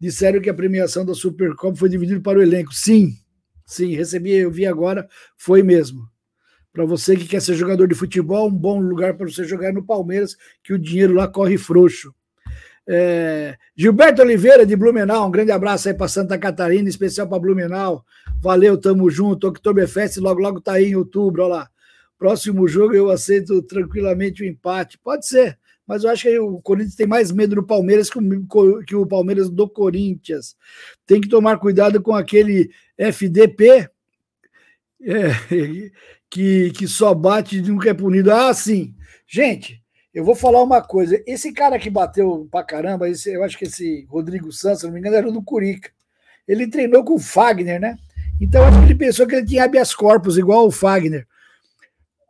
[0.00, 2.72] Disseram que a premiação da Supercopa foi dividida para o elenco.
[2.74, 3.16] Sim,
[3.64, 6.08] sim, recebi, eu vi agora, foi mesmo.
[6.78, 9.72] Para você que quer ser jogador de futebol, um bom lugar para você jogar é
[9.72, 12.14] no Palmeiras, que o dinheiro lá corre frouxo.
[12.86, 18.04] É, Gilberto Oliveira, de Blumenau, um grande abraço aí para Santa Catarina, especial para Blumenau.
[18.40, 19.48] Valeu, tamo junto.
[19.48, 21.70] Oktoberfest logo, logo tá aí em outubro, olha lá.
[22.16, 25.00] Próximo jogo eu aceito tranquilamente o empate.
[25.02, 28.84] Pode ser, mas eu acho que o Corinthians tem mais medo do Palmeiras que o,
[28.84, 30.56] que o Palmeiras do Corinthians.
[31.04, 33.90] Tem que tomar cuidado com aquele FDP
[35.00, 35.30] é,
[36.30, 38.32] que, que só bate e nunca é punido.
[38.32, 38.94] Ah, sim.
[39.26, 41.22] Gente, eu vou falar uma coisa.
[41.26, 44.92] Esse cara que bateu pra caramba, esse, eu acho que esse Rodrigo Santos, se não
[44.92, 45.90] me engano, era do Curica.
[46.46, 47.96] Ele treinou com o Fagner, né?
[48.40, 51.26] Então acho que ele pensou que ele tinha habeas corpus, igual o Fagner.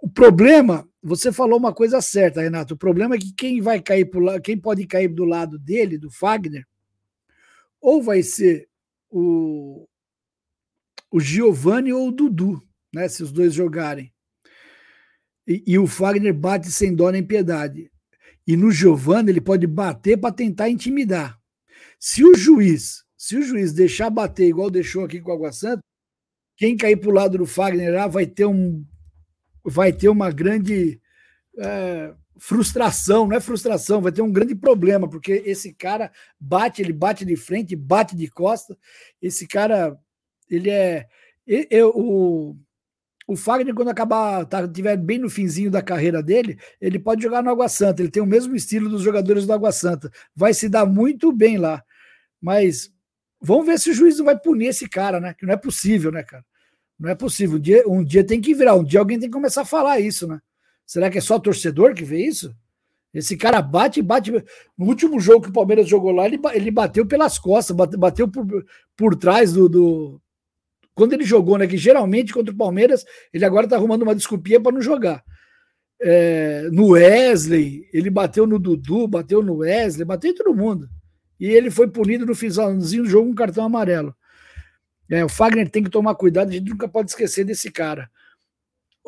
[0.00, 2.74] O problema, você falou uma coisa certa, Renato.
[2.74, 5.98] O problema é que quem vai cair por lá, quem pode cair do lado dele,
[5.98, 6.66] do Fagner,
[7.80, 8.68] ou vai ser
[9.10, 9.86] o,
[11.10, 12.62] o Giovanni ou o Dudu,
[12.92, 13.08] né?
[13.08, 14.12] Se os dois jogarem.
[15.46, 17.90] E, e o Fagner bate sem dó nem piedade.
[18.46, 21.38] E no Giovanni ele pode bater para tentar intimidar.
[21.98, 25.82] Se o juiz, se o juiz deixar bater igual deixou aqui com o Água Santa,
[26.56, 28.84] quem cair para o lado do Fagner lá vai ter um
[29.64, 31.00] vai ter uma grande
[31.58, 36.92] é, frustração, não é frustração, vai ter um grande problema, porque esse cara bate, ele
[36.92, 38.78] bate de frente, bate de costa.
[39.20, 39.98] Esse cara,
[40.48, 41.06] ele é.
[41.46, 42.56] Eu, o,
[43.28, 47.42] o Fagner, quando acabar, tá, tiver bem no finzinho da carreira dele, ele pode jogar
[47.42, 48.00] no Água Santa.
[48.00, 50.10] Ele tem o mesmo estilo dos jogadores do Água Santa.
[50.34, 51.84] Vai se dar muito bem lá.
[52.40, 52.90] Mas
[53.38, 55.34] vamos ver se o juiz não vai punir esse cara, né?
[55.34, 56.42] Que não é possível, né, cara?
[56.98, 57.58] Não é possível.
[57.58, 60.00] Um dia, um dia tem que virar, um dia alguém tem que começar a falar
[60.00, 60.40] isso, né?
[60.86, 62.56] Será que é só torcedor que vê isso?
[63.12, 64.32] Esse cara bate bate.
[64.76, 68.64] No último jogo que o Palmeiras jogou lá, ele, ele bateu pelas costas, bateu por,
[68.96, 70.20] por trás do, do
[70.98, 71.64] quando ele jogou, né?
[71.68, 75.22] Que geralmente contra o Palmeiras, ele agora tá arrumando uma desculpinha para não jogar.
[76.02, 80.88] É, no Wesley, ele bateu no Dudu, bateu no Wesley, bateu em todo mundo.
[81.38, 84.12] E ele foi punido no finalzinho do jogo com um cartão amarelo.
[85.08, 88.10] É, o Fagner tem que tomar cuidado, a gente nunca pode esquecer desse cara.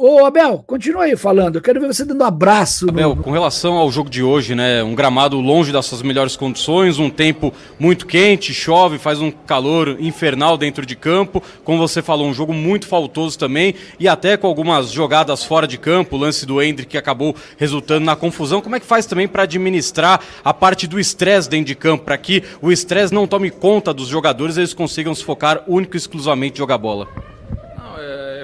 [0.02, 1.56] Ô, Abel, continua aí falando.
[1.56, 2.88] Eu quero ver você dando um abraço.
[2.88, 3.22] Abel, no...
[3.22, 4.82] com relação ao jogo de hoje, né?
[4.82, 9.98] Um gramado longe das suas melhores condições, um tempo muito quente, chove, faz um calor
[10.00, 11.42] infernal dentro de campo.
[11.64, 15.76] Como você falou, um jogo muito faltoso também e até com algumas jogadas fora de
[15.76, 18.62] campo, o lance do Hendrick que acabou resultando na confusão.
[18.62, 22.16] Como é que faz também para administrar a parte do estresse dentro de campo, para
[22.16, 25.98] que o estresse não tome conta dos jogadores e eles consigam se focar único e
[25.98, 27.06] exclusivamente em jogar bola?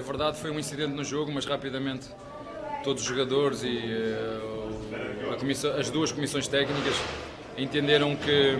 [0.06, 2.06] Verdade foi um incidente no jogo, mas rapidamente
[2.84, 3.76] todos os jogadores e
[5.36, 6.94] comissão, as duas comissões técnicas
[7.58, 8.56] entenderam que,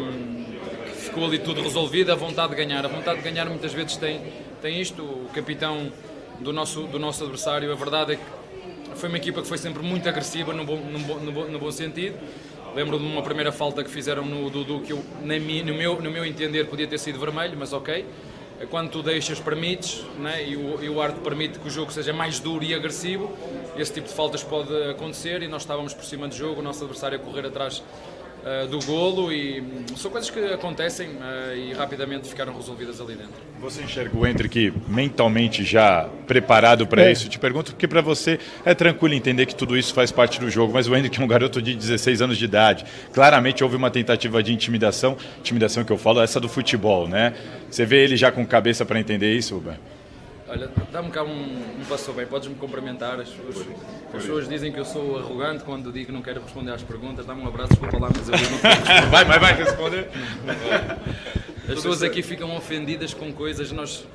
[0.86, 2.84] que, ficou ali tudo resolvido, a vontade de ganhar.
[2.84, 4.20] A vontade de ganhar muitas vezes tem,
[4.60, 5.92] tem isto, o capitão
[6.40, 9.82] do nosso, do nosso adversário, a verdade é que foi uma equipa que foi sempre
[9.82, 12.16] muito agressiva no bom, no bom, no bom, no bom sentido.
[12.74, 16.10] Lembro de uma primeira falta que fizeram no Dudu que eu, na no, meu, no
[16.10, 18.04] meu entender podia ter sido vermelho, mas ok
[18.70, 20.48] quando tu deixas, permites, né?
[20.48, 23.30] e, o, e o árbitro permite que o jogo seja mais duro e agressivo,
[23.76, 26.82] esse tipo de faltas pode acontecer e nós estávamos por cima do jogo, o nosso
[26.82, 27.82] adversário a correr atrás
[28.46, 33.16] uh, do golo e hum, são coisas que acontecem uh, e rapidamente ficaram resolvidas ali
[33.16, 33.34] dentro.
[33.60, 37.12] Você enxerga o Hendrick mentalmente já preparado para é.
[37.12, 37.28] isso?
[37.28, 40.72] Te pergunto porque para você é tranquilo entender que tudo isso faz parte do jogo,
[40.72, 42.84] mas o Hendrick é um garoto de 16 anos de idade.
[43.12, 47.34] Claramente houve uma tentativa de intimidação, intimidação que eu falo, essa do futebol, né?
[47.70, 49.76] Você vê ele já com cabeça para entender isso, Rubem?
[50.48, 51.30] Olha, dá-me cá um,
[51.80, 53.18] um passo bem, podes-me cumprimentar.
[53.20, 53.60] As, as,
[54.14, 57.26] as pessoas dizem que eu sou arrogante quando digo que não quero responder às perguntas.
[57.26, 60.08] Dá-me um abraço, desculpa lá, mas eu não Vai, vai, vai responder.
[61.68, 64.06] As pessoas aqui ficam ofendidas com coisas, nós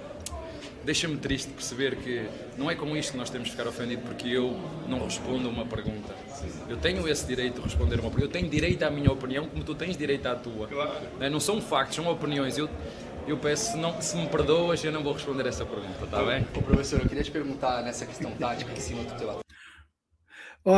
[0.84, 2.25] deixa-me triste perceber que
[2.57, 4.57] não é com isto que nós temos de ficar ofendidos porque eu
[4.88, 6.13] não respondo a uma pergunta.
[6.67, 8.25] Eu tenho esse direito de responder uma pergunta.
[8.25, 10.67] Eu tenho direito à minha opinião como tu tens direito à tua.
[11.19, 11.29] Não, é?
[11.29, 12.57] não são factos, são opiniões.
[12.57, 12.69] Eu,
[13.28, 16.45] eu peço, se, não, se me perdoas, eu não vou responder essa pergunta, está bem?
[16.55, 19.41] Ô, professor, eu queria te perguntar nessa questão tática em cima do teu
[20.63, 20.76] Ó,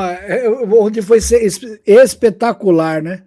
[0.79, 1.19] onde foi
[1.85, 3.23] espetacular, né?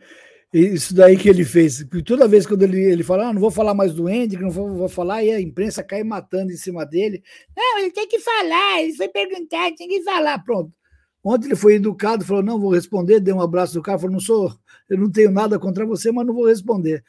[0.53, 1.85] Isso daí que ele fez.
[2.07, 4.75] Toda vez que ele, ele fala, ah, não vou falar mais do Hendrick, não vou,
[4.75, 7.23] vou, falar, e a imprensa cai matando em cima dele.
[7.55, 10.39] Não, ele tem que falar, ele foi perguntar, tem que falar.
[10.43, 10.73] Pronto.
[11.23, 14.21] Ontem ele foi educado, falou: não vou responder, deu um abraço no cara, falou: não
[14.21, 14.55] sou,
[14.89, 17.05] eu não tenho nada contra você, mas não vou responder.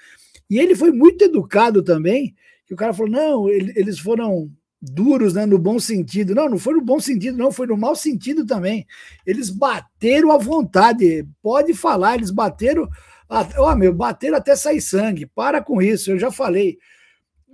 [0.50, 2.36] E ele foi muito educado também,
[2.66, 6.36] que o cara falou: não, eles foram duros, né, no bom sentido.
[6.36, 8.86] Não, não foi no bom sentido, não, foi no mau sentido também.
[9.26, 12.88] Eles bateram à vontade, pode falar, eles bateram,
[13.30, 15.26] ó, oh, meu, bateram até sair sangue.
[15.26, 16.78] Para com isso, eu já falei.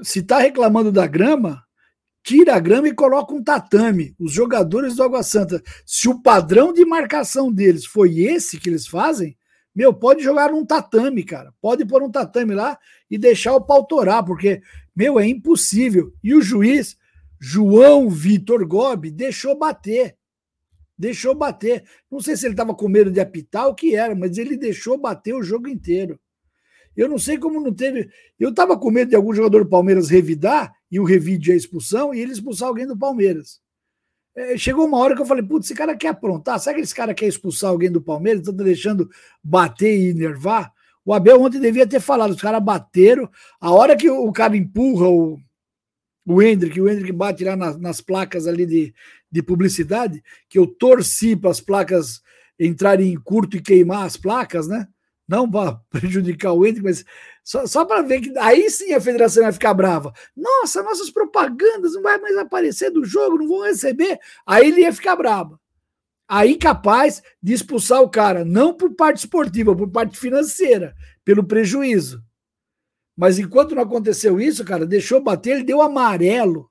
[0.01, 1.63] Se tá reclamando da grama,
[2.23, 4.15] tira a grama e coloca um tatame.
[4.19, 8.87] Os jogadores do Água Santa, se o padrão de marcação deles foi esse que eles
[8.87, 9.37] fazem,
[9.75, 11.53] meu, pode jogar um tatame, cara.
[11.59, 12.77] Pode pôr um tatame lá
[13.09, 14.61] e deixar o pau torar, porque,
[14.95, 16.13] meu, é impossível.
[16.23, 16.95] E o juiz,
[17.39, 20.15] João Vitor Gobi deixou bater.
[20.97, 21.83] Deixou bater.
[22.09, 24.97] Não sei se ele estava com medo de apitar o que era, mas ele deixou
[24.97, 26.19] bater o jogo inteiro.
[26.95, 28.09] Eu não sei como não teve.
[28.39, 32.13] Eu estava com medo de algum jogador do Palmeiras revidar e o revide a expulsão
[32.13, 33.62] e ele expulsar alguém do Palmeiras.
[34.35, 36.59] É, chegou uma hora que eu falei, putz, esse cara quer aprontar.
[36.59, 38.41] Sabe que esse cara quer expulsar alguém do Palmeiras?
[38.41, 39.09] Está deixando
[39.43, 40.71] bater e enervar?
[41.05, 43.29] O Abel ontem devia ter falado, os caras bateram.
[43.59, 45.37] A hora que o cara empurra o,
[46.25, 48.93] o Hendrick, o Hendrick bate lá nas, nas placas ali de,
[49.29, 52.21] de publicidade, que eu torci para as placas
[52.59, 54.87] entrarem em curto e queimar as placas, né?
[55.33, 57.03] Não para prejudicar o Hendrick, mas
[57.43, 60.13] só, só para ver que aí sim a federação vai ficar brava.
[60.37, 64.19] Nossa, nossas propagandas não vai mais aparecer do jogo, não vão receber.
[64.45, 65.59] Aí ele ia ficar bravo.
[66.27, 70.93] Aí capaz de expulsar o cara, não por parte esportiva, por parte financeira,
[71.25, 72.23] pelo prejuízo.
[73.17, 76.69] Mas enquanto não aconteceu isso, cara, deixou bater, ele deu amarelo.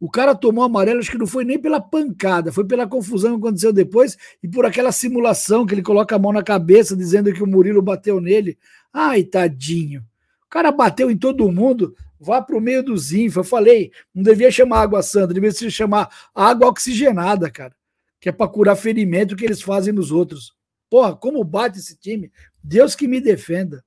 [0.00, 3.46] O cara tomou amarelo, acho que não foi nem pela pancada, foi pela confusão que
[3.46, 7.42] aconteceu depois e por aquela simulação que ele coloca a mão na cabeça dizendo que
[7.42, 8.56] o Murilo bateu nele.
[8.90, 10.00] Ai, tadinho.
[10.46, 13.36] O cara bateu em todo mundo, vá para o meio dos infos.
[13.36, 17.76] Eu falei, não devia chamar água santa, devia se chamar água oxigenada, cara,
[18.18, 20.54] que é para curar ferimento que eles fazem nos outros.
[20.88, 22.32] Porra, como bate esse time?
[22.64, 23.84] Deus que me defenda.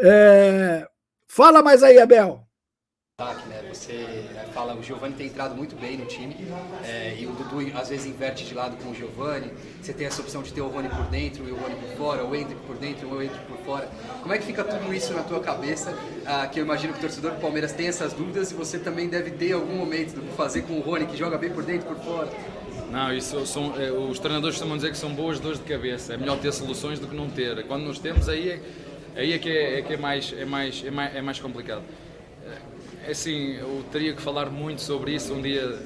[0.00, 0.86] É...
[1.28, 2.47] Fala mais aí, Abel.
[3.48, 3.64] Né?
[3.74, 3.94] Você
[4.32, 6.36] né, fala, o Giovani tem entrado muito bem no time
[6.84, 9.50] é, e o Dudu às vezes inverte de lado com o Giovani.
[9.82, 12.24] Você tem essa opção de ter o Rony por dentro e o Rony por fora,
[12.24, 13.88] o Hendrick por dentro e o por fora.
[14.22, 15.98] Como é que fica tudo isso na tua cabeça?
[16.24, 19.08] Ah, que eu imagino que o torcedor do Palmeiras tem essas dúvidas e você também
[19.08, 21.90] deve ter algum momento do que fazer com o Rony que joga bem por dentro
[21.90, 22.28] e por fora.
[22.88, 26.14] Não, isso são, é, os treinadores costumam dizer que são boas dores de cabeça.
[26.14, 27.66] É melhor ter soluções do que não ter.
[27.66, 28.60] Quando nós temos aí é
[29.18, 31.82] Aí é que é, é, que é, mais, é, mais, é, mais, é mais complicado.
[33.08, 35.78] É assim, eu teria que falar muito sobre isso um dia,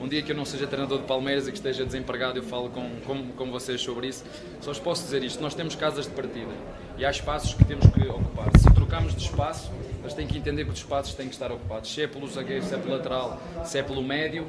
[0.00, 2.70] um dia que eu não seja treinador de Palmeiras e que esteja desempregado, eu falo
[2.70, 4.24] com, com, com vocês sobre isso.
[4.62, 6.52] Só vos posso dizer isto: nós temos casas de partida
[6.96, 8.48] e há espaços que temos que ocupar.
[8.56, 11.92] Se trocamos de espaço, eles têm que entender que os espaços têm que estar ocupados.
[11.92, 14.46] Se é pelo zagueiro, se é pelo lateral, se é pelo médio,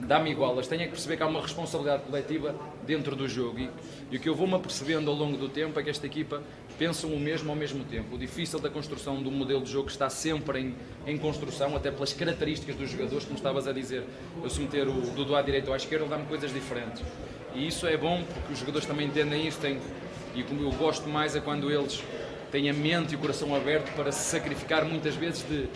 [0.00, 0.52] dá-me igual.
[0.52, 2.54] Eles têm que perceber que há uma responsabilidade coletiva
[2.86, 3.58] dentro do jogo.
[3.58, 3.70] E,
[4.10, 6.42] e o que eu vou-me apercebendo ao longo do tempo é que esta equipa
[6.78, 8.16] pensam o mesmo ao mesmo tempo.
[8.16, 10.74] O difícil da construção do modelo de jogo está sempre em,
[11.06, 14.04] em construção, até pelas características dos jogadores, como estavas a dizer.
[14.42, 17.02] Eu se meter o Dudu à direita ou à esquerda, dá-me coisas diferentes.
[17.54, 19.58] E isso é bom porque os jogadores também entendem isso.
[19.60, 19.78] Têm,
[20.34, 22.02] e como eu gosto mais é quando eles
[22.50, 25.68] têm a mente e o coração aberto para se sacrificar muitas vezes de.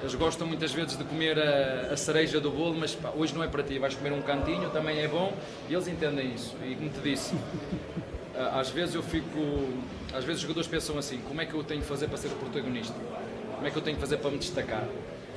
[0.00, 3.42] Eles gostam muitas vezes de comer a, a cereja do bolo, mas pá, hoje não
[3.44, 5.32] é para ti, vais comer um cantinho, também é bom,
[5.68, 6.56] e eles entendem isso.
[6.64, 7.32] E como te disse,
[8.52, 9.68] às vezes eu fico.
[10.12, 12.28] Às vezes os jogadores pensam assim: como é que eu tenho que fazer para ser
[12.28, 12.94] o protagonista?
[13.54, 14.86] Como é que eu tenho que fazer para me destacar?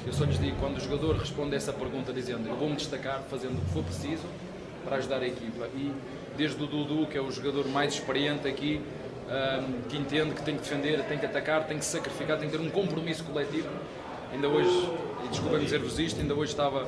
[0.06, 3.22] Eu só lhes digo: quando o jogador responde essa pergunta dizendo eu vou me destacar
[3.30, 4.26] fazendo o que for preciso
[4.84, 5.68] para ajudar a equipa.
[5.76, 5.91] E
[6.38, 8.82] desde o Dudu, que é o jogador mais experiente aqui,
[9.28, 12.58] um, que entende que tem que defender, tem que atacar, tem que sacrificar, tem que
[12.58, 13.70] ter um compromisso coletivo.
[14.32, 14.89] Ainda hoje,
[15.24, 16.88] e desculpem dizer-vos isto, ainda hoje estava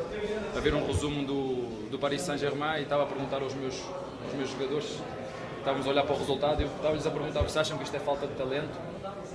[0.55, 3.81] a ver um resumo do, do Paris Saint-Germain e estava a perguntar aos meus,
[4.25, 4.99] aos meus jogadores
[5.67, 7.95] estávamos a olhar para o resultado e eu estava-lhes a perguntar se acham que isto
[7.95, 8.79] é falta de talento.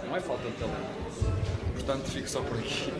[0.09, 1.75] Não é falta de talento.
[1.75, 2.91] portanto fico só por aqui.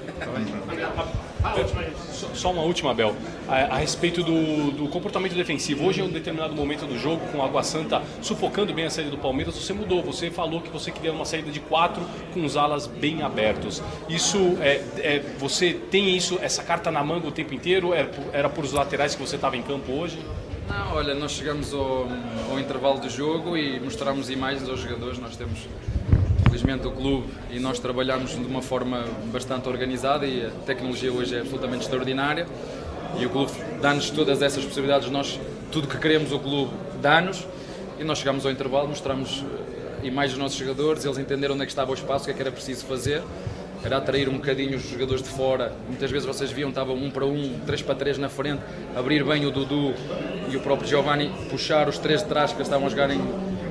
[2.35, 3.15] Só uma última, Bel,
[3.49, 5.87] a, a respeito do, do, comportamento defensivo.
[5.87, 9.11] Hoje, em um determinado momento do jogo, com a Água Santa sufocando bem a saída
[9.11, 10.03] do Palmeiras, você mudou.
[10.03, 12.03] Você falou que você queria uma saída de quatro
[12.35, 13.83] com os alas bem abertos.
[14.11, 17.95] Isso é, é você tem isso, essa carta na manga o tempo inteiro?
[17.95, 20.19] Era por, era por os laterais que você estava em campo hoje?
[20.69, 22.09] Não, olha, nós chegamos ao,
[22.51, 25.19] ao intervalo do jogo e mostramos imagens aos jogadores.
[25.19, 25.67] Nós temos
[26.45, 31.35] felizmente o clube e nós trabalhamos de uma forma bastante organizada e a tecnologia hoje
[31.35, 32.47] é absolutamente extraordinária.
[33.19, 35.39] E o clube dá-nos todas essas possibilidades, nós
[35.71, 37.47] tudo que queremos o clube dá-nos.
[37.99, 39.45] E nós chegamos ao intervalo, mostramos
[40.03, 42.31] eh, imagens dos nossos jogadores, eles entenderam onde é que estava o espaço, o que
[42.31, 43.23] é que era preciso fazer
[43.85, 45.73] era atrair um bocadinho os jogadores de fora.
[45.89, 48.63] Muitas vezes vocês viam, estavam um para um, três para três na frente,
[48.95, 49.95] abrir bem o Dudu
[50.51, 53.21] e o próprio Giovanni, puxar os três de trás que estavam a jogar em,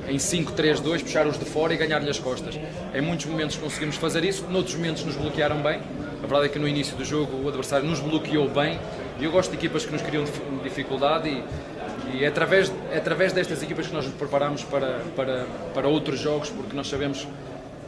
[0.09, 2.59] em 5-3-2, puxar os de fora e ganhar-lhe as costas.
[2.93, 5.79] Em muitos momentos conseguimos fazer isso, noutros momentos nos bloquearam bem.
[6.17, 8.79] A verdade é que no início do jogo o adversário nos bloqueou bem
[9.19, 10.23] e eu gosto de equipas que nos criam
[10.63, 15.45] dificuldade e, e é através, é através destas equipas que nós nos preparamos para, para,
[15.73, 17.27] para outros jogos, porque nós sabemos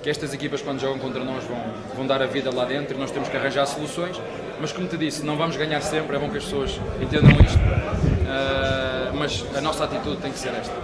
[0.03, 1.57] que estas equipas, quando jogam contra nós, vão,
[1.95, 4.19] vão dar a vida lá dentro e nós temos que arranjar soluções.
[4.59, 7.57] Mas, como te disse, não vamos ganhar sempre, é bom que as pessoas entendam isto.
[7.57, 10.75] Uh, mas a nossa atitude tem que ser esta.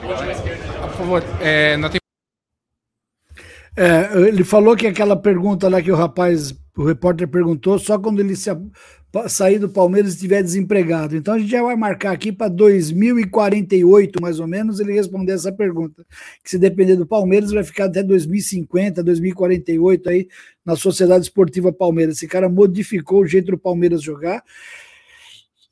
[0.00, 2.00] Por favor, é, não tem...
[3.76, 8.20] É, ele falou que aquela pergunta lá que o rapaz, o repórter perguntou, só quando
[8.20, 8.50] ele se,
[9.28, 11.16] sair do Palmeiras e estiver desempregado.
[11.16, 15.52] Então a gente já vai marcar aqui para 2048, mais ou menos, ele responder essa
[15.52, 16.04] pergunta.
[16.42, 20.28] Que se depender do Palmeiras, vai ficar até 2050, 2048 aí
[20.64, 22.16] na Sociedade Esportiva Palmeiras.
[22.16, 24.42] Esse cara modificou o jeito do Palmeiras jogar.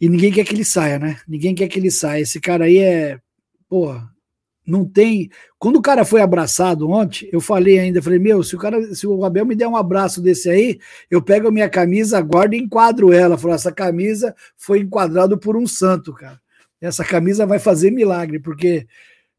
[0.01, 1.18] E ninguém quer que ele saia, né?
[1.26, 2.22] Ninguém quer que ele saia.
[2.22, 3.18] Esse cara aí é.
[3.68, 4.11] Porra,
[4.66, 5.30] não tem.
[5.58, 9.06] Quando o cara foi abraçado ontem, eu falei ainda, falei, meu, se o cara, se
[9.06, 10.78] o Abel me der um abraço desse aí,
[11.10, 13.36] eu pego a minha camisa, guardo e enquadro ela.
[13.36, 16.40] Falou, essa camisa foi enquadrado por um santo, cara.
[16.80, 18.86] Essa camisa vai fazer milagre, porque,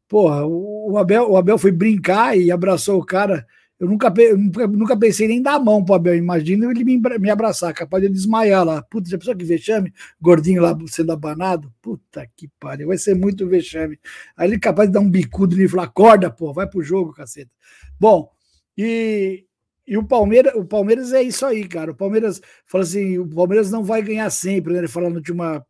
[0.08, 3.46] porra, o Abel, o Abel foi brincar e abraçou o cara.
[3.78, 4.08] Eu nunca,
[4.68, 6.14] nunca, pensei nem dar a mão pro Abel.
[6.14, 8.82] Imagina ele me, me abraçar, capaz de desmaiar lá.
[8.82, 9.92] Puta, já pensou que vexame?
[10.20, 11.72] Gordinho lá sendo abanado?
[11.82, 13.98] Puta que pariu, vai ser muito vexame.
[14.36, 17.12] Aí ele é capaz de dar um bicudo e falar: acorda, pô, vai pro jogo,
[17.12, 17.50] caceta.
[17.98, 18.30] Bom,
[18.78, 19.44] e,
[19.86, 21.90] e o Palmeiras, o Palmeiras é isso aí, cara.
[21.92, 24.80] O Palmeiras fala assim: o Palmeiras não vai ganhar sempre, né?
[24.80, 25.66] Ele fala na última,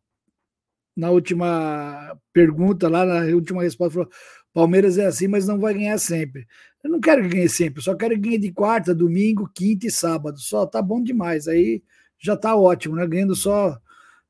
[0.95, 4.09] na última pergunta, lá na última resposta, falou:
[4.53, 6.47] Palmeiras é assim, mas não vai ganhar sempre.
[6.85, 9.91] Eu não quero que ganhe sempre, só quero que ganhe de quarta, domingo, quinta e
[9.91, 10.37] sábado.
[10.37, 11.47] Só tá bom demais.
[11.47, 11.81] Aí
[12.19, 13.07] já tá ótimo, né?
[13.07, 13.75] Ganhando só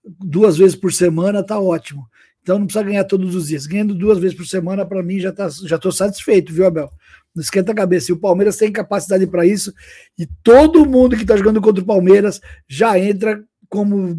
[0.06, 2.08] duas vezes por semana tá ótimo.
[2.42, 3.68] Então não precisa ganhar todos os dias.
[3.68, 6.90] Ganhando duas vezes por semana, para mim, já, tá, já tô satisfeito, viu, Abel?
[7.36, 8.10] Não esquenta a cabeça.
[8.10, 9.74] E o Palmeiras tem capacidade para isso.
[10.18, 12.40] E todo mundo que está jogando contra o Palmeiras
[12.70, 14.18] já entra como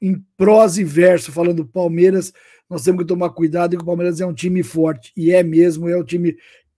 [0.00, 2.32] em prosa e verso, falando Palmeiras.
[2.70, 5.12] Nós temos que tomar cuidado que o Palmeiras é um time forte.
[5.14, 6.34] E é mesmo, é o time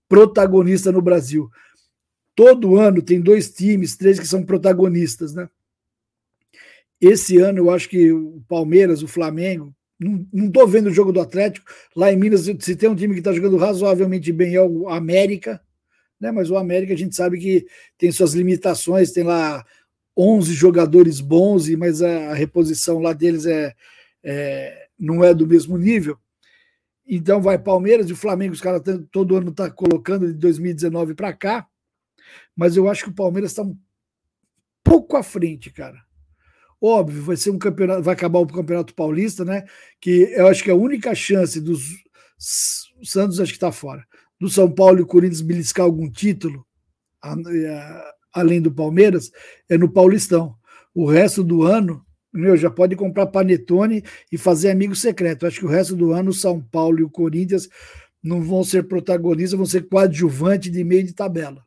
[0.09, 1.49] protagonista no Brasil.
[2.35, 5.47] Todo ano tem dois times, três que são protagonistas, né?
[6.99, 11.21] Esse ano eu acho que o Palmeiras, o Flamengo, não estou vendo o jogo do
[11.21, 11.69] Atlético.
[11.95, 15.61] Lá em Minas, se tem um time que está jogando razoavelmente bem é o América,
[16.19, 16.31] né?
[16.31, 17.65] Mas o América a gente sabe que
[17.97, 19.65] tem suas limitações, tem lá
[20.17, 23.73] 11 jogadores bons, mas a, reposição lá deles é,
[24.23, 26.17] é não é do mesmo nível.
[27.11, 31.33] Então vai Palmeiras e o Flamengo, os caras todo ano tá colocando de 2019 para
[31.33, 31.67] cá.
[32.55, 33.75] Mas eu acho que o Palmeiras está um
[34.83, 35.97] pouco à frente, cara.
[36.79, 39.65] Óbvio, vai ser um campeonato, vai acabar o Campeonato Paulista, né?
[39.99, 41.81] Que eu acho que é a única chance dos
[43.03, 44.05] Santos acho que está fora.
[44.39, 46.65] Do São Paulo e Corinthians beliscar algum título,
[48.31, 49.31] além do Palmeiras,
[49.67, 50.55] é no Paulistão.
[50.93, 55.45] O resto do ano meu, já pode comprar panetone e fazer amigo secreto.
[55.45, 57.67] Acho que o resto do ano o São Paulo e o Corinthians
[58.21, 61.65] não vão ser protagonistas, vão ser coadjuvantes de meio de tabela.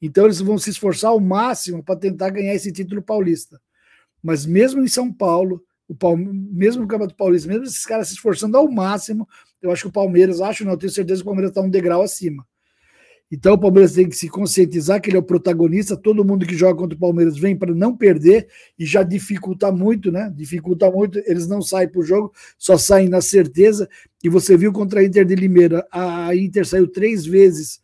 [0.00, 3.60] Então eles vão se esforçar ao máximo para tentar ganhar esse título paulista.
[4.22, 6.26] Mas mesmo em São Paulo, o Palme...
[6.32, 9.28] mesmo no Campeonato Paulista, mesmo esses caras se esforçando ao máximo,
[9.60, 12.02] eu acho que o Palmeiras, acho não, tenho certeza que o Palmeiras está um degrau
[12.02, 12.46] acima.
[13.30, 15.96] Então o Palmeiras tem que se conscientizar que ele é o protagonista.
[15.96, 18.48] Todo mundo que joga contra o Palmeiras vem para não perder
[18.78, 20.32] e já dificulta muito, né?
[20.34, 21.18] Dificulta muito.
[21.26, 23.88] Eles não saem para o jogo, só saem na certeza.
[24.24, 27.80] E você viu contra a Inter de Limeira, a Inter saiu três vezes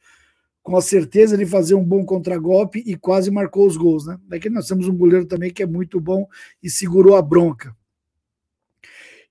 [0.62, 4.18] com a certeza de fazer um bom contragolpe e quase marcou os gols, né?
[4.26, 6.26] Daqui nós temos um goleiro também que é muito bom
[6.62, 7.76] e segurou a bronca.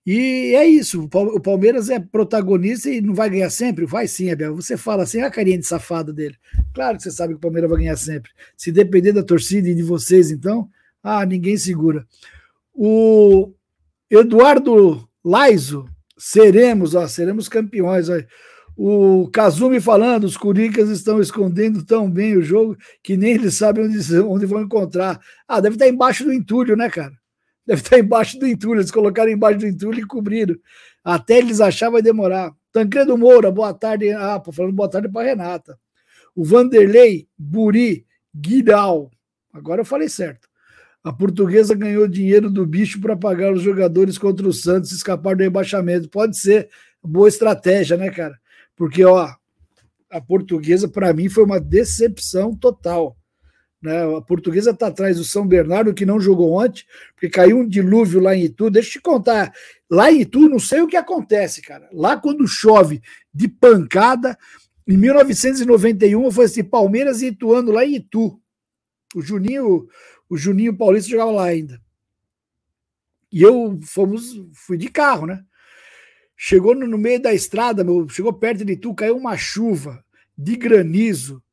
[0.05, 3.85] E é isso, o Palmeiras é protagonista e não vai ganhar sempre?
[3.85, 4.53] Vai sim, Abel.
[4.53, 6.35] Você fala assim, a carinha de safado dele.
[6.73, 8.29] Claro que você sabe que o Palmeiras vai ganhar sempre.
[8.57, 10.69] Se depender da torcida e de vocês, então,
[11.01, 12.05] ah, ninguém segura.
[12.73, 13.53] O
[14.09, 15.85] Eduardo Laiso,
[16.17, 18.09] seremos, ó, seremos campeões.
[18.09, 18.15] Ó.
[18.75, 23.85] O Kazumi falando, os Curicas estão escondendo tão bem o jogo que nem eles sabem
[23.85, 25.17] onde, onde vão encontrar.
[25.47, 27.13] Ah, deve estar embaixo do entulho, né, cara?
[27.65, 28.79] Deve estar embaixo do entulho.
[28.79, 30.55] Eles colocaram embaixo do entulho e cobriram.
[31.03, 32.51] Até eles achar vai demorar.
[32.71, 34.11] Tancredo Moura, boa tarde.
[34.11, 35.77] Ah, pô, falando boa tarde para Renata.
[36.35, 38.05] O Vanderlei Buri
[38.35, 39.11] Guidal.
[39.53, 40.47] Agora eu falei certo.
[41.03, 45.35] A portuguesa ganhou dinheiro do bicho para pagar os jogadores contra o Santos e escapar
[45.35, 46.09] do rebaixamento.
[46.09, 46.69] Pode ser
[47.03, 48.39] boa estratégia, né, cara?
[48.75, 49.29] Porque, ó,
[50.09, 53.17] a portuguesa, para mim, foi uma decepção total.
[53.83, 54.17] Né?
[54.17, 58.21] A portuguesa está atrás do São Bernardo, que não jogou ontem, porque caiu um dilúvio
[58.21, 58.69] lá em Itu.
[58.69, 59.53] Deixa eu te contar.
[59.91, 61.89] Lá em Itu, não sei o que acontece, cara.
[61.91, 63.01] Lá, quando chove
[63.33, 64.37] de pancada,
[64.87, 68.39] em 1991, foi assim: Palmeiras e Ituano lá em Itu.
[69.13, 69.87] O Juninho,
[70.29, 71.81] o Juninho Paulista jogava lá ainda.
[73.29, 75.43] E eu fomos, fui de carro, né?
[76.37, 80.03] Chegou no, no meio da estrada, meu, chegou perto de Itu, caiu uma chuva
[80.37, 81.43] de granizo,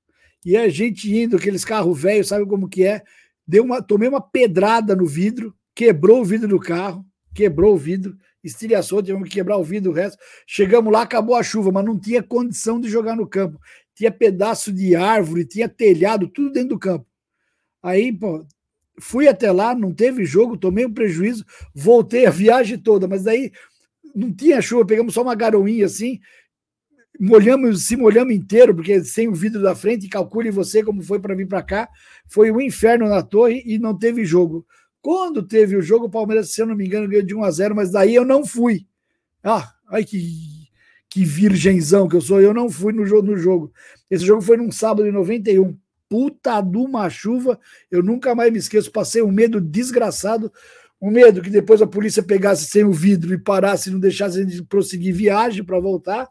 [0.44, 3.02] e a gente indo, aqueles carros velhos, sabe como que é?
[3.46, 8.16] Deu uma, tomei uma pedrada no vidro, quebrou o vidro do carro, quebrou o vidro,
[8.42, 10.18] estilhaçou, tivemos que quebrar o vidro, o resto.
[10.46, 13.60] Chegamos lá, acabou a chuva, mas não tinha condição de jogar no campo.
[13.94, 17.06] Tinha pedaço de árvore, tinha telhado, tudo dentro do campo.
[17.82, 18.46] Aí, pô,
[18.98, 23.52] fui até lá, não teve jogo, tomei um prejuízo, voltei a viagem toda, mas daí
[24.14, 26.20] não tinha chuva, pegamos só uma garoinha assim,
[27.18, 31.34] molhamos, se molhamos inteiro, porque sem o vidro da frente, calcule você como foi para
[31.34, 31.88] vir para cá,
[32.26, 34.66] foi um inferno na torre e não teve jogo.
[35.02, 37.50] Quando teve o jogo, o Palmeiras, se eu não me engano, ganhou de 1 a
[37.50, 38.86] 0 mas daí eu não fui.
[39.42, 40.68] Ah, ai que,
[41.08, 43.72] que virgenzão que eu sou, eu não fui no jogo, no jogo.
[44.10, 45.76] Esse jogo foi num sábado de 91.
[46.08, 47.58] Puta de uma chuva,
[47.90, 50.52] eu nunca mais me esqueço, passei um medo desgraçado
[51.00, 54.44] o medo que depois a polícia pegasse sem o vidro e parasse e não deixasse
[54.44, 56.28] de prosseguir viagem para voltar.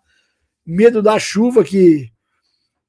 [0.69, 2.11] Medo da chuva, que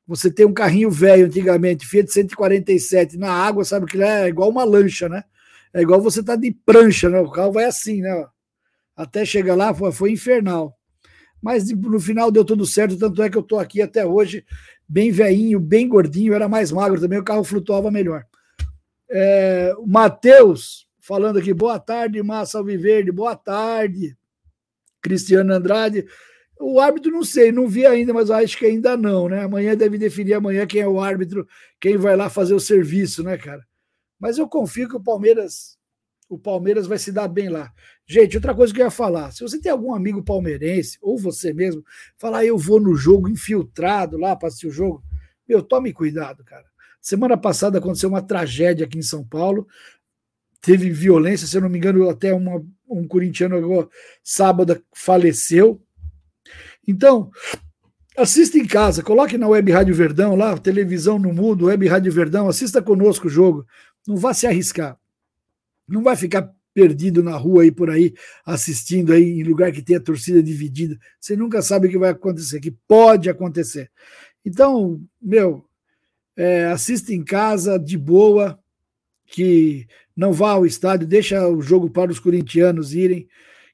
[0.07, 4.65] você tem um carrinho velho antigamente, Fiat 147, na água, sabe que é igual uma
[4.65, 5.25] lancha, né?
[5.73, 7.21] É igual você tá de prancha, né?
[7.21, 8.27] O carro vai assim, né?
[8.97, 10.77] Até chegar lá foi, foi infernal.
[11.41, 14.45] Mas no final deu tudo certo, tanto é que eu tô aqui até hoje,
[14.87, 18.27] bem veinho, bem gordinho, era mais magro também, o carro flutuava melhor.
[19.11, 24.17] É, o Matheus falando aqui, boa tarde, Massa Alviverde, boa tarde,
[25.01, 26.05] Cristiano Andrade.
[26.61, 29.45] O árbitro não sei, não vi ainda, mas acho que ainda não, né?
[29.45, 31.47] Amanhã deve definir amanhã quem é o árbitro,
[31.81, 33.65] quem vai lá fazer o serviço, né, cara?
[34.19, 35.79] Mas eu confio que o Palmeiras,
[36.29, 37.73] o Palmeiras vai se dar bem lá.
[38.07, 41.55] Gente, outra coisa que eu ia falar, se você tem algum amigo palmeirense ou você
[41.55, 41.83] mesmo,
[42.19, 45.03] falar eu vou no jogo infiltrado lá para assistir o jogo,
[45.49, 46.67] meu, tome cuidado, cara.
[47.01, 49.67] Semana passada aconteceu uma tragédia aqui em São Paulo
[50.61, 53.89] teve violência, se eu não me engano, até uma, um corintiano agora,
[54.23, 55.81] sábado faleceu.
[56.91, 57.31] Então,
[58.17, 62.49] assista em casa, coloque na Web Rádio Verdão, lá, televisão no mundo, Web Rádio Verdão,
[62.49, 63.65] assista conosco o jogo.
[64.09, 64.99] Não vá se arriscar.
[65.89, 68.13] Não vai ficar perdido na rua aí por aí,
[68.45, 70.99] assistindo aí em lugar que tenha torcida dividida.
[71.21, 73.89] Você nunca sabe o que vai acontecer, que pode acontecer.
[74.45, 75.65] Então, meu,
[76.37, 78.59] é, assista em casa, de boa,
[79.27, 79.87] que
[80.17, 83.29] não vá ao estádio, deixa o jogo para os corintianos irem,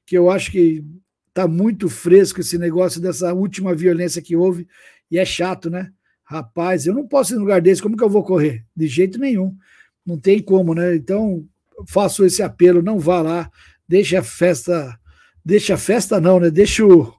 [0.05, 0.83] que eu acho que
[1.37, 4.67] está muito fresco esse negócio dessa última violência que houve,
[5.11, 5.91] e é chato, né?
[6.23, 8.65] Rapaz, eu não posso ir no lugar desse, como que eu vou correr?
[8.75, 9.55] De jeito nenhum.
[10.03, 10.95] Não tem como, né?
[10.95, 11.45] Então,
[11.87, 13.51] faço esse apelo, não vá lá,
[13.87, 14.99] deixa a festa,
[15.45, 16.49] deixa a festa não, né?
[16.49, 17.13] Deixa o,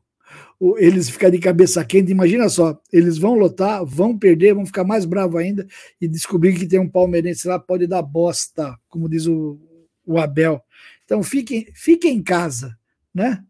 [0.79, 2.11] eles ficarem de cabeça quente.
[2.11, 5.67] Imagina só, eles vão lotar, vão perder, vão ficar mais bravos ainda
[6.01, 9.59] e descobrir que tem um palmeirense lá, pode dar bosta, como diz o,
[10.05, 10.61] o Abel.
[11.05, 12.77] Então fiquem, fiquem em casa,
[13.15, 13.45] né?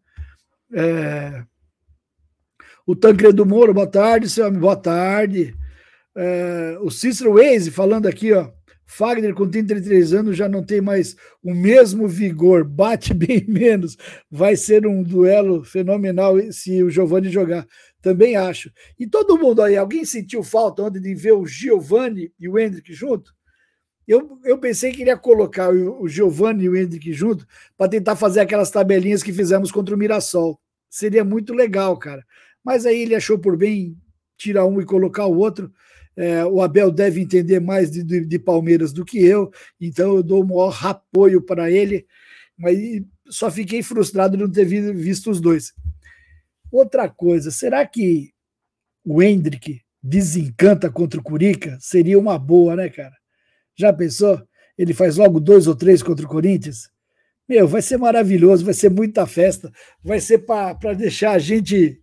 [0.73, 1.43] É...
[2.85, 5.55] O Tancredo Moro, boa tarde, seu amigo, boa tarde.
[6.15, 6.77] É...
[6.81, 8.51] O Cícero Waze falando aqui, ó.
[8.91, 13.95] Fagner, com 33 anos, já não tem mais o mesmo vigor, bate bem menos.
[14.31, 17.67] Vai ser um duelo fenomenal se o Giovani jogar.
[18.01, 18.71] Também acho.
[18.97, 22.91] E todo mundo aí, alguém sentiu falta ontem de ver o Giovani e o Hendrick
[22.91, 23.31] junto?
[24.09, 27.45] Eu, eu pensei que iria colocar o, o Giovani e o Hendrick junto
[27.77, 30.59] para tentar fazer aquelas tabelinhas que fizemos contra o Mirassol.
[30.89, 32.25] Seria muito legal, cara.
[32.63, 33.95] Mas aí ele achou por bem
[34.35, 35.71] tirar um e colocar o outro.
[36.15, 40.23] É, o Abel deve entender mais de, de, de, Palmeiras do que eu, então eu
[40.23, 42.07] dou o maior apoio para ele.
[42.57, 42.79] Mas
[43.29, 45.71] só fiquei frustrado de não ter visto os dois.
[46.71, 48.31] Outra coisa, será que
[49.05, 51.77] o Hendrick desencanta contra o Curica?
[51.79, 53.18] Seria uma boa, né, cara?
[53.79, 54.41] Já pensou?
[54.77, 56.89] Ele faz logo dois ou três contra o Corinthians?
[57.47, 59.71] Meu, vai ser maravilhoso, vai ser muita festa,
[60.03, 62.01] vai ser para deixar a gente.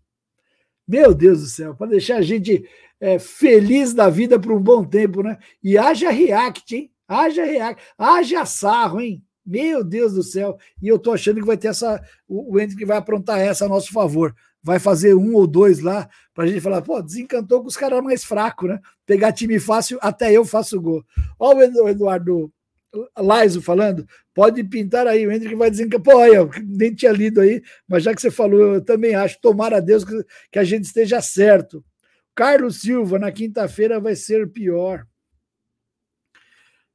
[0.88, 2.66] Meu Deus do céu, para deixar a gente
[2.98, 5.36] é, feliz da vida por um bom tempo, né?
[5.62, 6.90] E haja react, hein?
[7.06, 9.22] Haja react, haja sarro, hein?
[9.44, 10.56] Meu Deus do céu.
[10.82, 12.02] E eu tô achando que vai ter essa.
[12.26, 14.34] O Hendrick vai aprontar essa a nosso favor.
[14.66, 18.24] Vai fazer um ou dois lá pra gente falar, pô, desencantou com os caras mais
[18.24, 18.80] fracos, né?
[19.06, 21.04] Pegar time fácil, até eu faço gol.
[21.38, 22.52] Olha o Eduardo
[23.16, 24.04] Laiso falando,
[24.34, 26.02] pode pintar aí, o Hendrick vai desencantar.
[26.02, 29.40] Pô, eu nem tinha lido aí, mas já que você falou, eu também acho.
[29.40, 31.84] Tomara a Deus que, que a gente esteja certo.
[32.34, 35.06] Carlos Silva, na quinta-feira vai ser pior.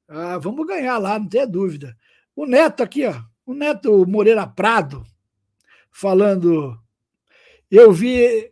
[0.10, 1.96] Ah, vamos ganhar lá, não tenha dúvida.
[2.36, 3.16] O Neto aqui, ó,
[3.46, 5.06] o Neto Moreira Prado,
[5.90, 6.78] falando.
[7.72, 8.52] Eu vi,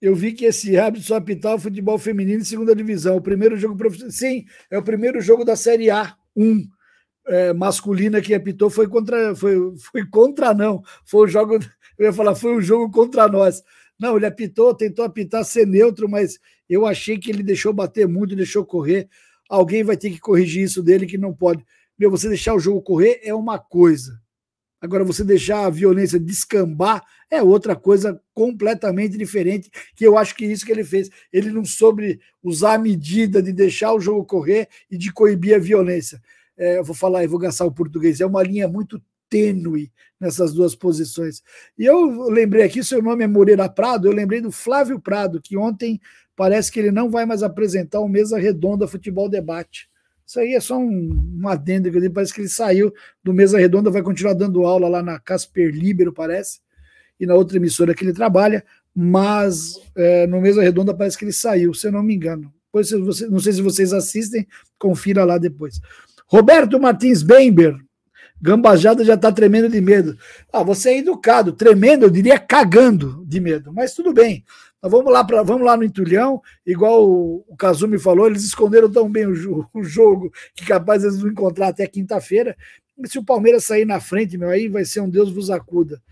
[0.00, 3.16] eu vi que esse hábito só apitar o futebol feminino em segunda divisão.
[3.16, 4.10] O primeiro jogo profissional.
[4.10, 6.66] Sim, é o primeiro jogo da Série A 1.
[7.26, 9.36] É, masculina que apitou foi contra.
[9.36, 10.82] Foi, foi contra, não.
[11.04, 11.58] Foi o jogo.
[11.98, 13.62] Eu ia falar, foi um jogo contra nós.
[14.00, 16.38] Não, ele apitou, tentou apitar ser neutro, mas
[16.68, 19.08] eu achei que ele deixou bater muito, deixou correr.
[19.48, 21.64] Alguém vai ter que corrigir isso dele que não pode.
[21.98, 24.18] Meu, você deixar o jogo correr é uma coisa.
[24.84, 30.44] Agora, você deixar a violência descambar é outra coisa completamente diferente, que eu acho que
[30.44, 31.08] é isso que ele fez.
[31.32, 35.58] Ele não soube usar a medida de deixar o jogo correr e de coibir a
[35.58, 36.20] violência.
[36.54, 38.20] É, eu vou falar, eu vou gastar o português.
[38.20, 41.42] É uma linha muito tênue nessas duas posições.
[41.78, 45.56] E eu lembrei aqui, seu nome é Moreira Prado, eu lembrei do Flávio Prado, que
[45.56, 45.98] ontem
[46.36, 49.88] parece que ele não vai mais apresentar o Mesa Redonda Futebol Debate.
[50.26, 53.90] Isso aí é só um, um adendo que parece que ele saiu do Mesa Redonda,
[53.90, 56.60] vai continuar dando aula lá na Casper Libero, parece,
[57.20, 58.64] e na outra emissora que ele trabalha,
[58.94, 62.52] mas é, no Mesa Redonda parece que ele saiu, se eu não me engano.
[62.66, 64.46] Depois, você, não sei se vocês assistem,
[64.78, 65.80] confira lá depois.
[66.26, 67.76] Roberto Martins Bember,
[68.40, 70.18] Gambajada já está tremendo de medo.
[70.52, 74.44] Ah, você é educado, tremendo, eu diria cagando de medo, mas tudo bem.
[74.86, 79.10] Vamos lá, pra, vamos lá no Entulhão, igual o, o Kazumi falou, eles esconderam tão
[79.10, 82.54] bem o, o jogo que capaz eles vão encontrar até quinta-feira.
[83.06, 86.02] Se o Palmeiras sair na frente, meu, aí vai ser um Deus vos acuda.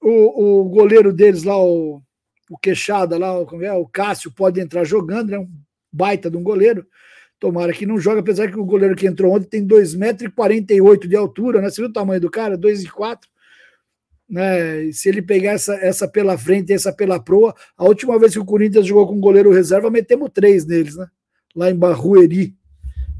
[0.00, 2.02] O, o goleiro deles lá, o,
[2.50, 5.48] o Queixada lá, o, é, o Cássio, pode entrar jogando, é né, um
[5.90, 6.86] baita de um goleiro.
[7.40, 11.60] Tomara que não joga, apesar que o goleiro que entrou ontem tem 2,48m de altura,
[11.60, 11.70] né?
[11.70, 12.56] Você viu o tamanho do cara?
[12.56, 13.20] 2,4
[14.28, 14.90] né?
[14.92, 18.38] Se ele pegar essa, essa pela frente e essa pela proa, a última vez que
[18.38, 21.06] o Corinthians jogou com goleiro reserva, metemos três neles, né?
[21.54, 22.54] Lá em Barrueri.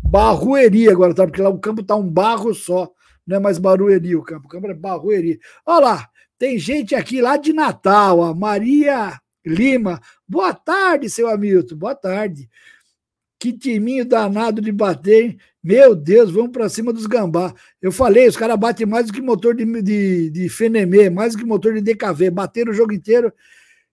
[0.02, 1.26] Barrueri agora, tá?
[1.26, 2.90] Porque lá o campo tá um barro só,
[3.26, 5.38] não é mais Barueri o campo, o campo é Barrueri.
[5.64, 10.00] Olha lá, tem gente aqui lá de Natal, a Maria Lima.
[10.28, 12.48] Boa tarde, seu Hamilton, boa tarde.
[13.38, 15.38] Que timinho danado de bater, hein?
[15.62, 17.52] Meu Deus, vamos para cima dos gambá.
[17.82, 21.38] Eu falei, os caras batem mais do que motor de, de, de Fenemê, mais do
[21.38, 22.30] que motor de DKV.
[22.30, 23.32] Bateram o jogo inteiro.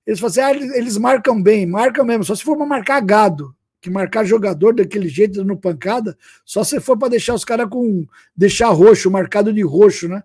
[0.05, 2.23] Eles falam assim, ah, eles, marcam bem, marcam mesmo.
[2.23, 6.97] Só se for marcar gado, que marcar jogador daquele jeito no pancada, só se for
[6.97, 8.05] para deixar os caras com.
[8.35, 10.23] deixar roxo, marcado de roxo, né?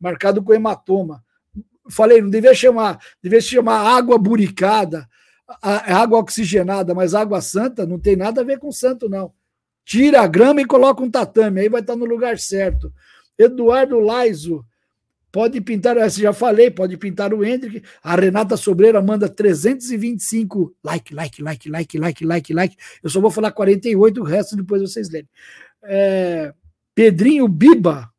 [0.00, 1.22] Marcado com hematoma.
[1.88, 5.08] Falei, não devia chamar, devia se chamar água buricada,
[5.62, 9.32] a, é água oxigenada, mas água santa não tem nada a ver com santo, não.
[9.84, 12.92] Tira a grama e coloca um tatame, aí vai estar no lugar certo.
[13.38, 14.64] Eduardo Laiso,
[15.30, 17.86] pode pintar, já falei, pode pintar o Hendrick.
[18.02, 22.76] A Renata Sobreira manda 325 like, like, like, like, like, like, like.
[23.02, 25.28] Eu só vou falar 48, o resto depois vocês lerem.
[25.84, 26.52] É,
[26.94, 28.10] Pedrinho Biba,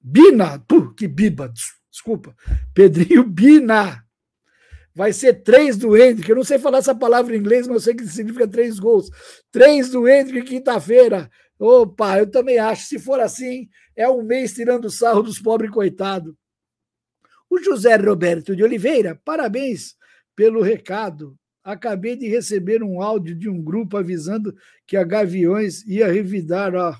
[0.00, 1.52] Bina, puh, que Biba,
[1.90, 2.34] desculpa.
[2.74, 4.02] Pedrinho Bina,
[4.94, 6.28] Vai ser três do Hendrick.
[6.28, 9.10] Eu não sei falar essa palavra em inglês, mas eu sei que significa três gols.
[9.50, 11.30] Três do Hendrick quinta-feira.
[11.58, 12.86] Opa, eu também acho.
[12.86, 16.34] Se for assim, é um mês tirando sarro dos pobres coitados.
[17.48, 19.94] O José Roberto de Oliveira, parabéns
[20.34, 21.36] pelo recado.
[21.62, 24.54] Acabei de receber um áudio de um grupo avisando
[24.86, 26.96] que a Gaviões ia revidar ó,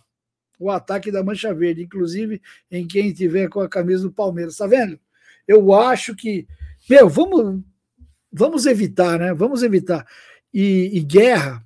[0.59, 2.41] o ataque da Mancha Verde, inclusive
[2.71, 4.57] em quem tiver com a camisa do Palmeiras.
[4.57, 4.99] Tá vendo?
[5.47, 6.47] Eu acho que.
[6.89, 7.63] Meu, vamos
[8.33, 9.35] vamos evitar, né?
[9.35, 10.07] Vamos evitar.
[10.53, 11.65] E, e guerra,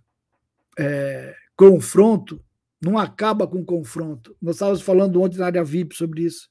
[0.78, 2.42] é, confronto,
[2.80, 4.36] não acaba com confronto.
[4.40, 6.48] Nós estávamos falando ontem na área VIP sobre isso.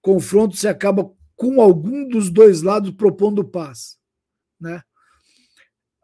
[0.00, 3.98] Confronto se acaba com algum dos dois lados propondo paz,
[4.60, 4.82] né?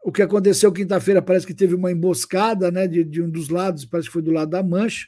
[0.01, 3.83] O que aconteceu quinta-feira parece que teve uma emboscada, né, de, de um dos lados,
[3.85, 5.07] parece que foi do lado da Mancha.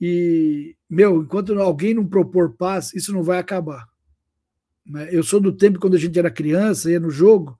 [0.00, 3.88] E, meu, enquanto alguém não propor paz, isso não vai acabar.
[4.86, 5.08] Né?
[5.10, 7.58] Eu sou do tempo quando a gente era criança, ia no jogo,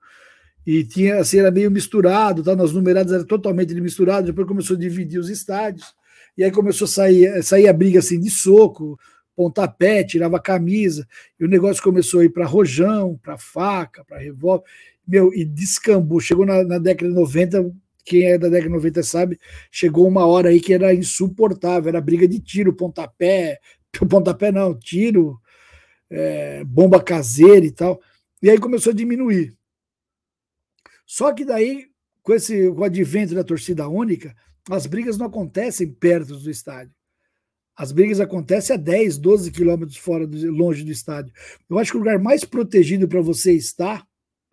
[0.65, 2.55] e tinha assim, era meio misturado, tá?
[2.55, 5.93] nas numeradas era totalmente misturado, depois começou a dividir os estádios,
[6.37, 8.97] e aí começou a sair, sair a briga assim de soco,
[9.35, 11.07] pontapé, tirava a camisa,
[11.39, 14.65] e o negócio começou a ir para rojão, para faca, para revólver,
[15.07, 16.19] meu, e descambou.
[16.19, 17.71] Chegou na, na, década de 90,
[18.05, 19.39] quem é da década de 90 sabe,
[19.71, 23.59] chegou uma hora aí que era insuportável, era briga de tiro, pontapé,
[24.09, 25.39] pontapé não, tiro,
[26.13, 27.99] é, bomba caseira e tal.
[28.41, 29.53] E aí começou a diminuir.
[31.05, 31.87] Só que daí,
[32.21, 34.35] com, esse, com o advento da torcida única,
[34.69, 36.93] as brigas não acontecem perto do estádio.
[37.75, 41.33] As brigas acontecem a 10, 12 quilômetros fora, do, longe do estádio.
[41.67, 44.05] Eu acho que o lugar mais protegido para você estar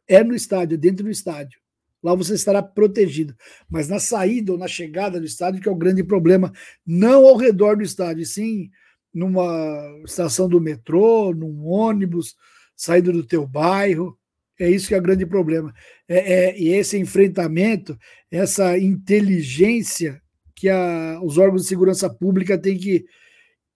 [0.08, 1.60] é no estádio, é dentro do estádio.
[2.02, 3.36] Lá você estará protegido.
[3.68, 6.50] Mas na saída ou na chegada do estádio, que é o grande problema,
[6.86, 8.70] não ao redor do estádio, sim
[9.12, 12.36] numa estação do metrô, num ônibus,
[12.76, 14.18] saindo do teu bairro.
[14.58, 15.72] É isso que é o grande problema.
[16.08, 17.98] É, é, e esse enfrentamento,
[18.30, 20.20] essa inteligência
[20.54, 23.04] que a, os órgãos de segurança pública têm que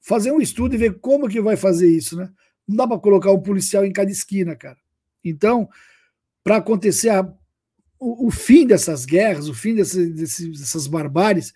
[0.00, 2.28] fazer um estudo e ver como que vai fazer isso, né?
[2.68, 4.76] Não dá para colocar um policial em cada esquina, cara.
[5.24, 5.68] Então,
[6.42, 7.22] para acontecer a,
[7.98, 11.54] o, o, fim dessas guerras, o fim desse, desse, dessas barbáries,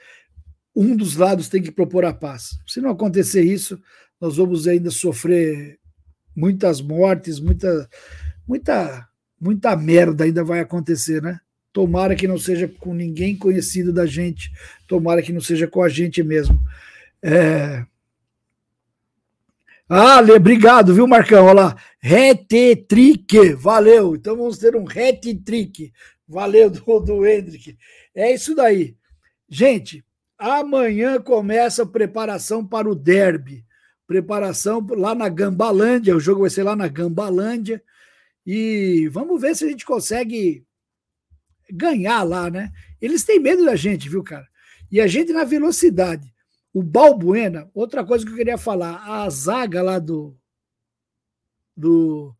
[0.74, 2.58] um dos lados tem que propor a paz.
[2.66, 3.80] Se não acontecer isso,
[4.20, 5.78] nós vamos ainda sofrer
[6.34, 7.88] muitas mortes, muita,
[8.46, 9.08] muita,
[9.40, 11.40] muita merda ainda vai acontecer, né?
[11.72, 14.50] Tomara que não seja com ninguém conhecido da gente,
[14.86, 16.60] tomara que não seja com a gente mesmo.
[17.22, 17.84] É...
[19.88, 21.46] Ah, obrigado, viu, Marcão?
[21.46, 21.76] Olha lá.
[22.00, 24.14] Retetrique, valeu.
[24.14, 25.92] Então vamos ter um retetrique.
[26.28, 27.76] Valeu do, do Hendrick.
[28.14, 28.96] É isso daí.
[29.48, 30.04] Gente,
[30.38, 33.66] Amanhã começa a preparação para o derby.
[34.06, 36.16] Preparação lá na Gambalândia.
[36.16, 37.82] O jogo vai ser lá na Gambalândia.
[38.46, 40.64] E vamos ver se a gente consegue
[41.70, 42.70] ganhar lá, né?
[43.00, 44.46] Eles têm medo da gente, viu, cara?
[44.90, 46.32] E a gente na velocidade.
[46.72, 50.36] O Balbuena, outra coisa que eu queria falar, a zaga lá do,
[51.76, 52.34] do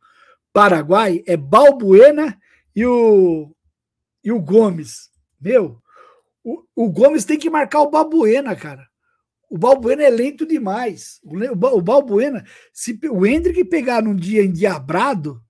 [0.52, 2.38] Paraguai é Balbuena
[2.74, 3.54] e o,
[4.22, 5.10] e o Gomes.
[5.40, 5.82] Meu,
[6.48, 8.88] o, o Gomes tem que marcar o Balbuena, cara.
[9.50, 11.20] O Balbuena é lento demais.
[11.22, 12.42] O, Balbuena,
[12.72, 15.42] se o Hendrick pegar num dia endiabrado,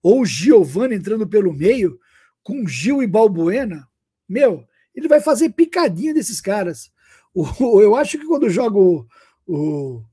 [0.00, 1.98] ou o Giovanni entrando pelo meio,
[2.42, 3.88] com Gil e Balbuena,
[4.28, 6.92] meu, ele vai fazer picadinha desses caras.
[7.34, 9.04] O, eu acho que quando joga o,
[9.46, 10.04] o,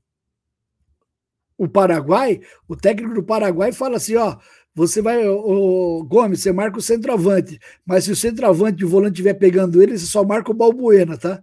[1.56, 4.38] o Paraguai, o técnico do Paraguai fala assim: ó,
[4.74, 9.14] você vai, o Gomes, você marca o centroavante, mas se o centroavante e o volante
[9.14, 11.42] estiver pegando ele, você só marca o Balbuena, tá?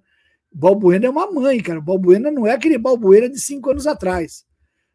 [0.51, 1.79] Balbuena é uma mãe, cara.
[1.79, 4.45] Balbuena não é aquele Balbuena de cinco anos atrás.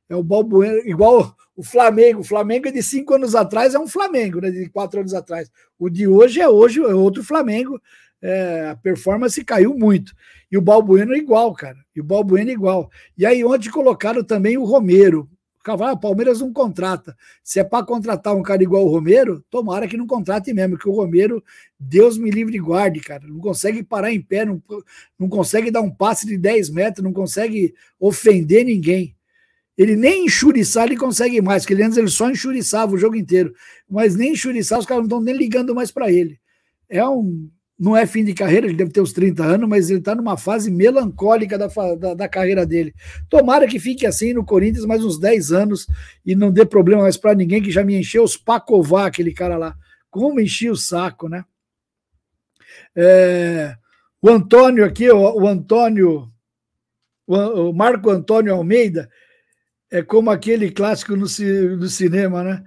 [0.09, 2.21] É o Balbuena, igual o Flamengo.
[2.21, 4.51] O Flamengo é de cinco anos atrás, é um Flamengo, né?
[4.51, 5.51] De quatro anos atrás.
[5.79, 7.81] O de hoje é hoje, é outro Flamengo.
[8.21, 10.13] É, a performance caiu muito.
[10.51, 11.77] E o Balbuena é igual, cara.
[11.95, 12.91] E o Balbuena é igual.
[13.17, 15.29] E aí, ontem colocaram também o Romero.
[15.67, 17.17] O Palmeiras não contrata.
[17.43, 20.89] Se é para contratar um cara igual o Romero, tomara que não contrate mesmo, porque
[20.89, 21.43] o Romero,
[21.79, 23.27] Deus me livre e guarde, cara.
[23.27, 24.63] Não consegue parar em pé, não,
[25.19, 29.17] não consegue dar um passe de 10 metros, não consegue ofender ninguém.
[29.77, 33.55] Ele nem enxuriçar ele consegue mais, porque antes ele só enxuriçava o jogo inteiro.
[33.89, 36.39] Mas nem enxuriçar, os caras não estão nem ligando mais para ele.
[36.89, 37.51] É um,
[37.85, 40.39] não é fim de carreira, ele deve ter uns 30 anos, mas ele está numa
[40.39, 42.95] fase melancólica da, da, da, carreira dele.
[43.29, 45.87] Tomara que fique assim no Corinthians mais uns 10 anos
[46.25, 49.59] e não dê problema mais para ninguém, que já me encheu os pacová, aquele cara
[49.59, 49.77] lá.
[50.11, 51.45] Como enchia o saco, né?
[52.97, 53.77] É,
[54.23, 56.33] o Antônio aqui, o, o Antônio,
[57.27, 59.11] o, o, Marco Antônio Almeida,
[59.91, 61.27] é como aquele clássico no,
[61.77, 62.65] no cinema, né?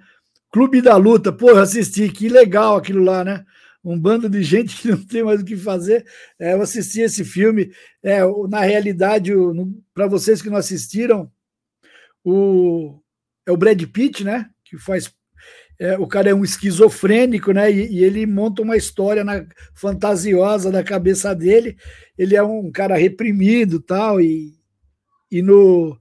[0.52, 3.44] Clube da Luta, pô, assisti, que legal aquilo lá, né?
[3.88, 6.04] Um bando de gente que não tem mais o que fazer.
[6.38, 7.72] É, eu assisti esse filme.
[8.02, 9.32] É, na realidade,
[9.94, 11.30] para vocês que não assistiram,
[12.22, 13.00] o,
[13.46, 14.50] é o Brad Pitt, né?
[14.64, 15.10] Que faz.
[15.78, 17.70] É, o cara é um esquizofrênico, né?
[17.72, 21.76] E, e, ele monta uma história na, fantasiosa na cabeça dele.
[22.18, 24.54] Ele é um cara reprimido tal, e,
[25.30, 25.98] e no.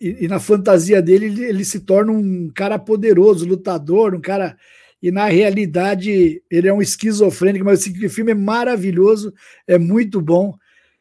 [0.00, 4.56] E, na fantasia dele, ele, ele se torna um cara poderoso, lutador, um cara
[5.02, 9.34] e na realidade ele é um esquizofrênico, mas esse filme é maravilhoso,
[9.66, 10.54] é muito bom.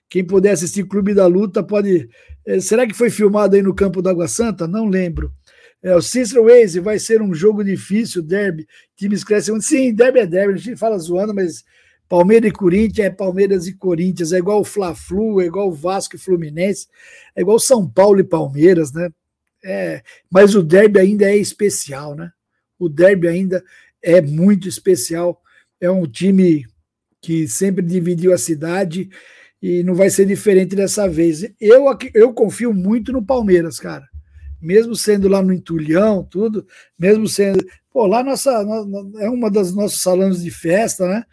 [0.09, 2.09] Quem puder assistir Clube da Luta pode.
[2.45, 4.67] Eh, será que foi filmado aí no Campo da Água Santa?
[4.67, 5.31] Não lembro.
[5.83, 8.67] É, o Cicero Waze vai ser um jogo difícil, derby.
[8.95, 9.59] Times crescem.
[9.61, 11.63] Sim, derby é derby, a gente fala zoando, mas
[12.07, 16.15] Palmeiras e Corinthians é Palmeiras e Corinthians, é igual o Fla-Flu, é igual o Vasco
[16.15, 16.87] e Fluminense,
[17.35, 19.09] é igual São Paulo e Palmeiras, né?
[19.63, 22.31] É, mas o derby ainda é especial, né?
[22.77, 23.63] O derby ainda
[24.03, 25.41] é muito especial.
[25.79, 26.65] É um time
[27.21, 29.09] que sempre dividiu a cidade
[29.61, 31.43] e não vai ser diferente dessa vez.
[31.59, 34.07] Eu, eu confio muito no Palmeiras, cara.
[34.61, 36.65] Mesmo sendo lá no Entulhão, tudo,
[36.97, 37.65] mesmo sendo.
[37.91, 38.51] Pô, lá nossa,
[39.19, 41.25] é uma das nossos salões de festa, né?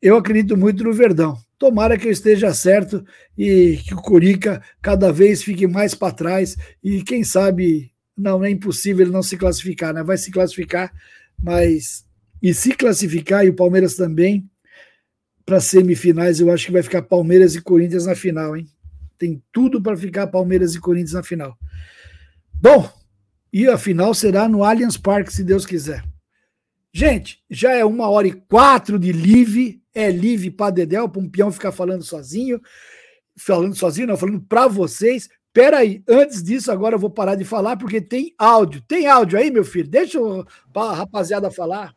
[0.00, 1.36] eu acredito muito no Verdão.
[1.58, 3.04] Tomara que eu esteja certo
[3.36, 8.50] e que o Curica cada vez fique mais para trás e quem sabe não é
[8.50, 10.02] impossível ele não se classificar, né?
[10.02, 10.92] Vai se classificar,
[11.42, 12.04] mas
[12.42, 14.48] e se classificar e o Palmeiras também
[15.44, 18.66] para semifinais, eu acho que vai ficar Palmeiras e Corinthians na final, hein?
[19.16, 21.56] Tem tudo para ficar Palmeiras e Corinthians na final.
[22.52, 22.90] Bom,
[23.52, 26.04] e a final será no Allianz Parque, se Deus quiser.
[26.92, 31.28] Gente, já é uma hora e quatro de live é livre para Dedéu, para um
[31.28, 32.60] peão ficar falando sozinho,
[33.38, 35.28] falando sozinho, não, falando para vocês.
[35.56, 38.82] Pera aí, antes disso, agora eu vou parar de falar, porque tem áudio.
[38.86, 39.88] Tem áudio aí, meu filho?
[39.88, 40.18] Deixa
[40.74, 41.96] a rapaziada falar.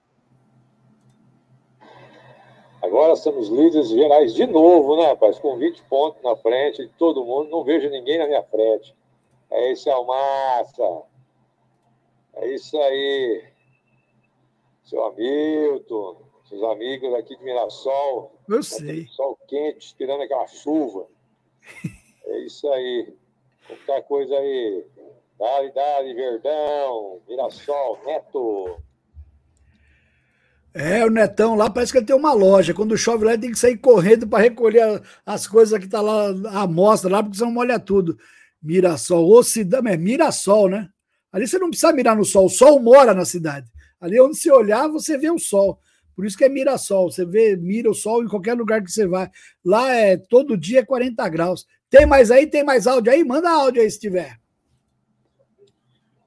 [2.82, 5.38] Agora somos líderes gerais de novo, né, rapaz?
[5.40, 7.50] Com 20 pontos na frente de todo mundo.
[7.50, 8.96] Não vejo ninguém na minha frente.
[9.52, 11.04] É isso, Almassa.
[12.36, 13.44] É isso aí.
[14.86, 18.32] Seu Hamilton seus amigos aqui de Mirassol.
[18.48, 19.06] Eu sei.
[19.08, 21.08] Sol quente, esperando aquela chuva.
[22.26, 23.14] É isso aí.
[23.70, 24.84] Qualquer coisa aí.
[25.38, 28.78] Dali, Dali, Verdão, Mirassol, Neto.
[30.74, 32.74] É, o Netão lá parece que ele tem uma loja.
[32.74, 36.62] Quando chove lá, tem que sair correndo para recolher as coisas que tá lá, a
[36.64, 38.18] amostra lá, porque senão molha tudo.
[38.62, 40.90] Mirassol, ou cidade, é Mirassol, né?
[41.32, 43.70] Ali você não precisa mirar no sol, o sol mora na cidade.
[44.02, 45.80] Ali onde você olhar, você vê o sol.
[46.16, 47.10] Por isso que é Mirassol.
[47.10, 49.30] Você vê, mira o sol em qualquer lugar que você vai.
[49.64, 51.66] Lá é todo dia 40 graus.
[51.90, 52.46] Tem mais aí?
[52.46, 53.24] Tem mais áudio aí?
[53.24, 54.40] Manda áudio aí se tiver.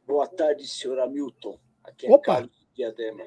[0.05, 1.59] Boa tarde, senhor Hamilton.
[1.85, 2.35] Aqui é Opa.
[2.35, 3.25] Carlos Diadema.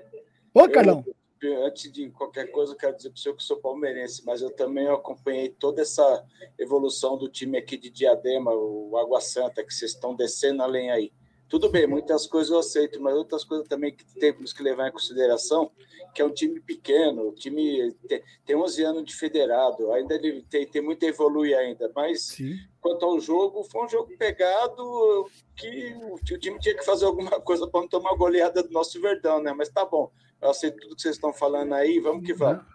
[0.53, 1.05] Ô, Carlão.
[1.41, 4.41] Eu, antes de qualquer coisa, eu quero dizer para o senhor que sou palmeirense, mas
[4.41, 6.25] eu também acompanhei toda essa
[6.57, 11.13] evolução do time aqui de Diadema, o Água Santa, que vocês estão descendo além aí.
[11.47, 14.91] Tudo bem, muitas coisas eu aceito, mas outras coisas também que temos que levar em
[14.91, 15.71] consideração,
[16.13, 20.65] que é um time pequeno, time tem, tem 11 anos de federado, ainda ele tem,
[20.65, 22.57] tem muito a evoluir ainda, mas Sim.
[22.81, 27.39] quanto ao jogo, foi um jogo pegado que o, o time tinha que fazer alguma
[27.41, 29.53] coisa para não tomar goleada do nosso Verdão, né?
[29.53, 32.65] Mas tá bom, eu aceito tudo que vocês estão falando aí, vamos que vamos.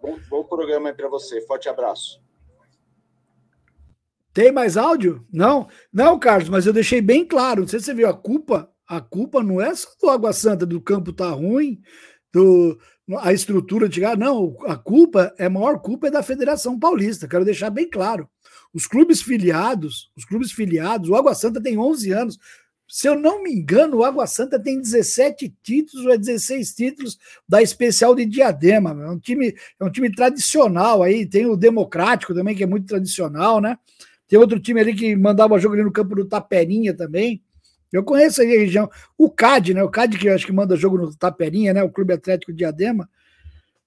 [0.00, 2.22] Bom, bom programa aí para você, forte abraço.
[4.32, 5.26] Tem mais áudio?
[5.32, 5.68] Não?
[5.92, 7.62] Não, Carlos, mas eu deixei bem claro.
[7.62, 8.70] Não sei se você viu a culpa.
[8.88, 11.80] A culpa não é só do Água Santa, do campo tá ruim,
[12.32, 12.78] do
[13.18, 17.28] a estrutura de não, a culpa, é a maior culpa é da Federação Paulista.
[17.28, 18.28] Quero deixar bem claro.
[18.72, 22.38] Os clubes filiados, os clubes filiados, o Água Santa tem 11 anos.
[22.88, 27.18] Se eu não me engano, o Água Santa tem 17 títulos ou é 16 títulos
[27.48, 28.90] da especial de Diadema.
[28.90, 32.86] É um time, é um time tradicional aí, tem o Democrático também, que é muito
[32.86, 33.78] tradicional, né?
[34.32, 37.42] Tem outro time ali que mandava jogo ali no campo do Taperinha também.
[37.92, 38.90] Eu conheço aí a região.
[39.18, 39.82] O CAD, né?
[39.82, 41.82] O CAD que acho que manda jogo no Taperinha, né?
[41.82, 43.10] O Clube Atlético Diadema.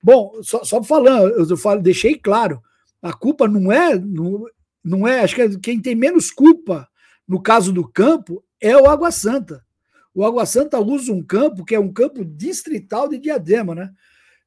[0.04, 2.62] Bom, só, só falando, eu falo, deixei claro,
[3.02, 4.46] a culpa não é, não,
[4.84, 6.88] não é, acho que é quem tem menos culpa
[7.28, 9.66] no caso do campo é o Água Santa.
[10.14, 13.92] O Água Santa usa um campo que é um campo distrital de Diadema, né?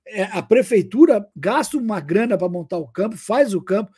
[0.07, 3.91] É, a prefeitura gasta uma grana para montar o campo, faz o campo,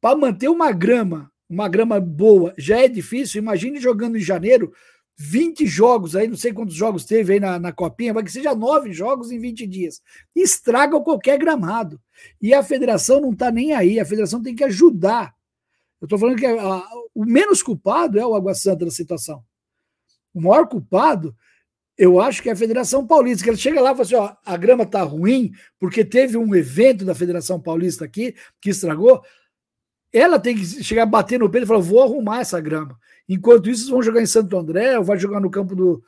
[0.00, 3.38] para manter uma grama uma grama boa já é difícil.
[3.38, 4.72] Imagine jogando em janeiro
[5.20, 8.54] 20 jogos aí, não sei quantos jogos teve aí na, na copinha, vai que seja
[8.54, 10.00] nove jogos em 20 dias.
[10.34, 12.00] Estraga qualquer gramado.
[12.40, 15.34] E a federação não está nem aí, a federação tem que ajudar.
[16.00, 19.42] Eu estou falando que a, a, o menos culpado é o Água Santa da situação.
[20.32, 21.34] O maior culpado,
[21.96, 24.36] eu acho que é a Federação Paulista, que ela chega lá e fala assim: ó,
[24.44, 29.20] a grama está ruim, porque teve um evento da Federação Paulista aqui que estragou.
[30.12, 32.98] Ela tem que chegar a bater no peito e falar: vou arrumar essa grama.
[33.28, 36.02] Enquanto isso, vão jogar em Santo André, ou vai jogar no campo do,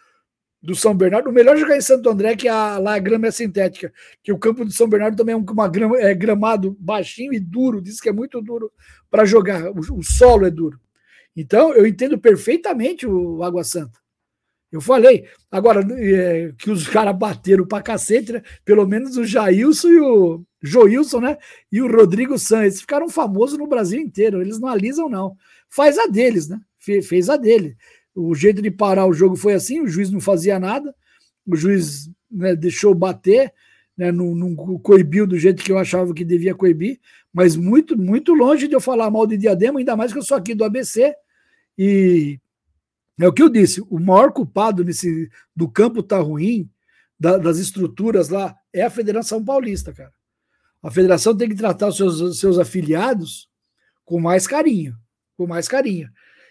[0.62, 1.28] do São Bernardo.
[1.28, 3.92] O melhor é jogar em Santo André, que a, lá a grama é sintética,
[4.22, 7.40] que o campo do São Bernardo também é um uma grama, é gramado baixinho e
[7.40, 8.72] duro, diz que é muito duro
[9.10, 10.80] para jogar, o, o, solo é duro.
[11.36, 13.98] Então, eu entendo perfeitamente o Água Santa.
[14.72, 15.26] Eu falei.
[15.50, 18.42] Agora, é, que os caras bateram pra cacete, né?
[18.64, 21.38] Pelo menos o Jailson e o Joilson, né?
[21.70, 24.40] E o Rodrigo Santos ficaram famosos no Brasil inteiro.
[24.40, 25.36] Eles não alisam, não.
[25.68, 26.60] Faz a deles, né?
[26.78, 27.76] Fe, fez a dele.
[28.14, 30.94] O jeito de parar o jogo foi assim: o juiz não fazia nada,
[31.46, 33.52] o juiz né, deixou bater.
[33.96, 36.98] né, não, não coibiu do jeito que eu achava que devia coibir,
[37.32, 40.36] mas muito, muito longe de eu falar mal de Diadema, ainda mais que eu sou
[40.36, 41.14] aqui do ABC.
[41.78, 42.40] E
[43.20, 46.68] é o que eu disse: o maior culpado nesse, do campo tá ruim,
[47.18, 50.12] da, das estruturas lá, é a Federação Paulista, cara.
[50.82, 53.48] A federação tem que tratar os seus, seus afiliados
[54.04, 54.96] com mais carinho,
[55.36, 56.08] com mais carinho.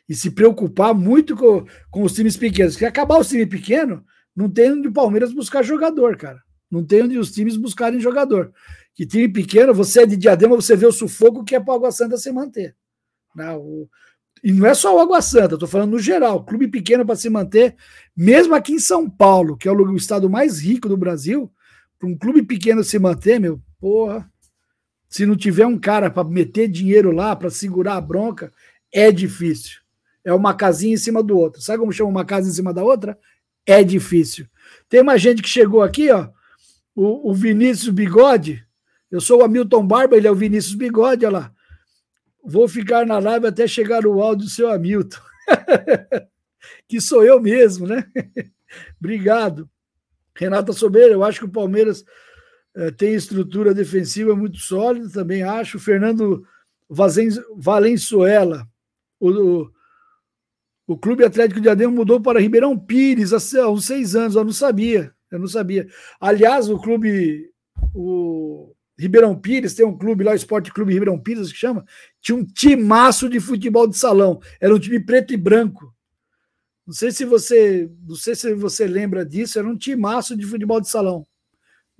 [0.08, 2.76] E se preocupar muito com, com os times pequenos.
[2.76, 4.02] Se acabar os times pequenos,
[4.36, 6.42] não tem onde o Palmeiras buscar jogador, cara.
[6.70, 8.54] Não tem onde os times buscarem jogador.
[8.94, 11.76] Que time pequeno, você é de diadema, você vê o sufoco que é para o
[11.76, 12.76] Água Santa se manter.
[13.36, 13.56] Não, né?
[13.56, 13.90] o,
[14.44, 16.46] e não é só o Água Santa, estou falando no geral.
[16.46, 17.76] Clube pequeno para se manter,
[18.16, 21.52] mesmo aqui em São Paulo, que é o estado mais rico do Brasil,
[22.00, 24.32] para um clube pequeno se manter, meu, porra.
[25.10, 28.54] Se não tiver um cara para meter dinheiro lá, para segurar a bronca,
[28.92, 29.82] é difícil.
[30.24, 31.62] É uma casinha em cima do outro.
[31.62, 33.18] Sabe como chama uma casa em cima da outra?
[33.66, 34.48] É difícil.
[34.88, 36.30] Tem uma gente que chegou aqui, ó,
[36.96, 38.66] o, o Vinícius Bigode.
[39.12, 41.54] Eu sou o Hamilton Barba, ele é o Vinícius Bigode, olha lá.
[42.44, 45.20] Vou ficar na live até chegar o áudio do seu Hamilton.
[46.88, 48.06] que sou eu mesmo, né?
[49.00, 49.70] Obrigado.
[50.40, 52.06] Renata Sobeira, eu acho que o Palmeiras
[52.74, 55.78] é, tem estrutura defensiva muito sólida, também acho.
[55.78, 56.46] Fernando
[56.90, 58.66] Valenzuela,
[59.20, 59.70] o,
[60.88, 64.54] o, Clube Atlético de Ademo mudou para Ribeirão Pires há uns seis anos, eu não
[64.54, 65.14] sabia.
[65.30, 65.88] Eu não sabia.
[66.22, 67.52] Aliás, o clube.
[67.94, 71.86] O Ribeirão Pires tem um clube lá, o Esporte Clube Ribeirão Pires, que chama.
[72.22, 74.40] Tinha um timaço de futebol de salão.
[74.60, 75.94] Era um time preto e branco.
[76.90, 80.82] Não sei se você, não sei se você lembra disso, era um timaço de futebol
[80.82, 81.24] de salão.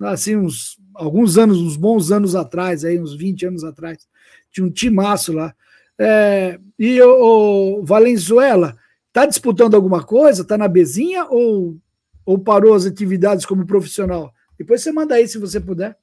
[0.00, 4.08] Assim, uns alguns anos, uns bons anos atrás, aí, uns 20 anos atrás.
[4.50, 5.54] Tinha um timaço lá.
[5.96, 8.76] É, e o, o Valenzuela,
[9.12, 10.44] tá disputando alguma coisa?
[10.44, 11.78] Tá na bezinha ou
[12.26, 14.34] ou parou as atividades como profissional?
[14.58, 15.96] Depois você manda aí se você puder.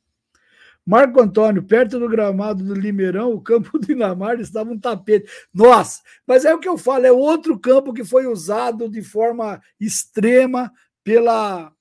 [0.88, 5.30] Marco Antônio, perto do gramado do Limeirão, o campo do Inamar estava um tapete.
[5.54, 9.62] Nossa, mas é o que eu falo, é outro campo que foi usado de forma
[9.78, 10.72] extrema
[11.04, 11.74] pela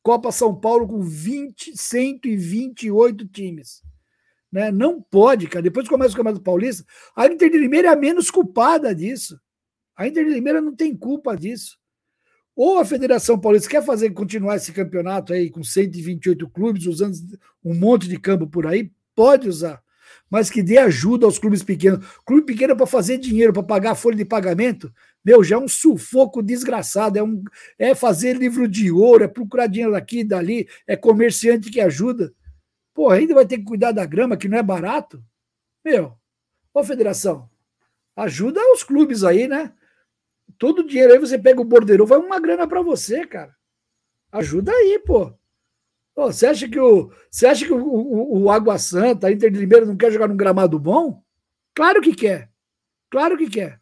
[0.00, 3.82] Copa São Paulo com 20, 128 times.
[4.52, 4.70] Né?
[4.70, 5.62] Não pode, cara.
[5.62, 6.84] Depois começa o Campeonato Paulista,
[7.16, 9.40] a Inter de Limeira é a menos culpada disso.
[9.96, 11.79] A Inter de Limeira não tem culpa disso.
[12.62, 17.16] Ou a Federação Paulista quer fazer continuar esse campeonato aí com 128 clubes, usando
[17.64, 19.82] um monte de campo por aí, pode usar.
[20.28, 22.04] Mas que dê ajuda aos clubes pequenos.
[22.22, 24.92] Clube pequeno para fazer dinheiro, para pagar a folha de pagamento,
[25.24, 27.18] meu, já é um sufoco desgraçado.
[27.18, 27.42] É, um,
[27.78, 32.30] é fazer livro de ouro, é procurar dinheiro aqui e dali, é comerciante que ajuda.
[32.92, 35.24] Pô, ainda vai ter que cuidar da grama, que não é barato.
[35.82, 36.12] Meu,
[36.74, 37.48] ô federação,
[38.14, 39.72] ajuda os clubes aí, né?
[40.60, 43.56] Todo o dinheiro aí você pega o bordeiro, vai uma grana para você, cara.
[44.30, 45.32] Ajuda aí, pô.
[46.14, 46.26] pô.
[46.30, 49.58] você acha que o você acha que o, o, o Água Santa, a Inter de
[49.58, 51.24] Limeira não quer jogar num gramado bom?
[51.74, 52.50] Claro que quer.
[53.10, 53.80] Claro que quer.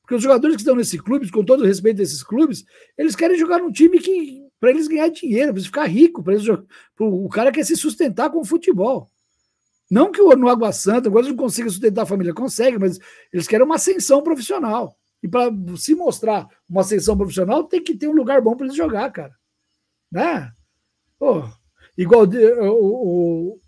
[0.00, 2.64] Porque os jogadores que estão nesse clube, com todo o respeito desses clubes,
[2.96, 6.36] eles querem jogar num time que para eles ganhar dinheiro, para eles ficar rico, para
[7.00, 9.10] o cara quer se sustentar com o futebol.
[9.90, 12.98] Não que no Água Santa agora não consiga sustentar a família, consegue, mas
[13.32, 14.96] eles querem uma ascensão profissional.
[15.22, 18.76] E para se mostrar uma ascensão profissional, tem que ter um lugar bom para eles
[18.76, 19.32] jogar, cara.
[20.10, 20.50] Né?
[21.18, 21.44] Pô,
[21.96, 23.60] igual o, o,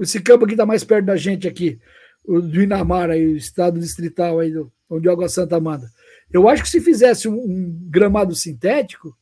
[0.00, 1.78] esse campo aqui está mais perto da gente aqui,
[2.24, 5.86] o do Inamar, aí, o estado distrital aí, do, onde o Água Santa manda.
[6.32, 9.16] Eu acho que se fizesse um, um, gramado sintético,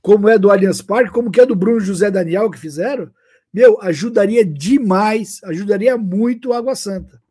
[0.00, 3.10] como é do Allianz Parque, como que é do Bruno José Daniel que fizeram,
[3.52, 7.21] meu, ajudaria demais, ajudaria muito o Água Santa.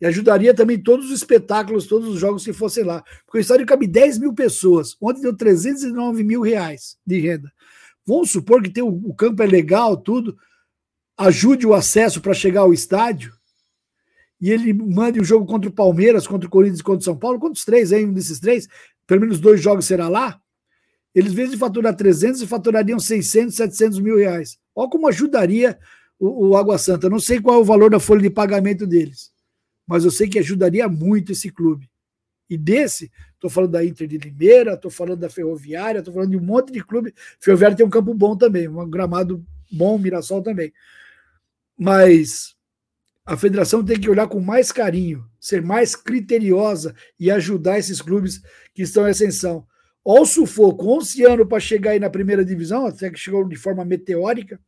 [0.00, 3.02] E ajudaria também todos os espetáculos, todos os jogos que fossem lá.
[3.26, 4.96] Porque o estádio cabe 10 mil pessoas.
[5.00, 7.52] Ontem deu 309 mil reais de renda.
[8.06, 10.36] Vamos supor que tem o, o campo é legal, tudo.
[11.16, 13.32] Ajude o acesso para chegar ao estádio.
[14.40, 17.18] E ele mande o um jogo contra o Palmeiras, contra o Corinthians contra o São
[17.18, 17.40] Paulo.
[17.40, 18.06] Quantos três aí?
[18.06, 18.68] Um desses três?
[19.04, 20.40] Pelo menos dois jogos será lá.
[21.12, 24.58] Eles, em vez de faturar 300, faturariam 600, 700 mil reais.
[24.76, 25.76] Olha como ajudaria
[26.20, 27.10] o, o Água Santa.
[27.10, 29.32] Não sei qual é o valor da folha de pagamento deles
[29.88, 31.90] mas eu sei que ajudaria muito esse clube.
[32.50, 36.36] E desse, estou falando da Inter de Limeira, estou falando da Ferroviária, estou falando de
[36.36, 37.14] um monte de clube.
[37.40, 39.42] Ferroviária tem um campo bom também, um gramado
[39.72, 40.72] bom, Mirassol também.
[41.76, 42.54] Mas
[43.24, 48.42] a federação tem que olhar com mais carinho, ser mais criteriosa e ajudar esses clubes
[48.74, 49.66] que estão em ascensão.
[50.04, 53.56] Olha o sufoco, 11 anos para chegar aí na primeira divisão, até que chegou de
[53.56, 54.60] forma meteórica,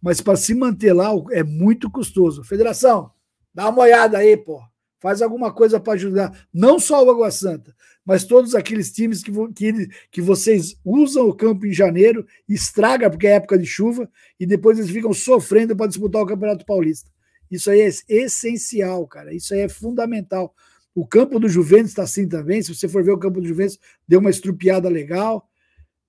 [0.00, 2.44] mas para se manter lá é muito custoso.
[2.44, 3.10] Federação,
[3.52, 4.60] Dá uma olhada aí, pô.
[5.00, 6.46] Faz alguma coisa para ajudar.
[6.52, 11.34] Não só o Água Santa, mas todos aqueles times que, que, que vocês usam o
[11.34, 14.10] campo em janeiro, estraga porque é época de chuva,
[14.40, 17.10] e depois eles ficam sofrendo para disputar o Campeonato Paulista.
[17.50, 19.32] Isso aí é essencial, cara.
[19.32, 20.54] Isso aí é fundamental.
[20.94, 22.60] O campo do Juventus está assim também.
[22.60, 25.48] Se você for ver o campo do Juventus, deu uma estrupiada legal.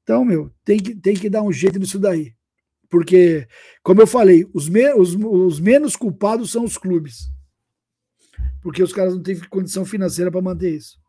[0.04, 2.34] Então, meu, tem que, tem que dar um jeito nisso daí.
[2.90, 3.48] Porque,
[3.84, 7.32] como eu falei, os, me, os, os menos culpados são os clubes.
[8.62, 11.00] Porque os caras não têm condição financeira para manter isso.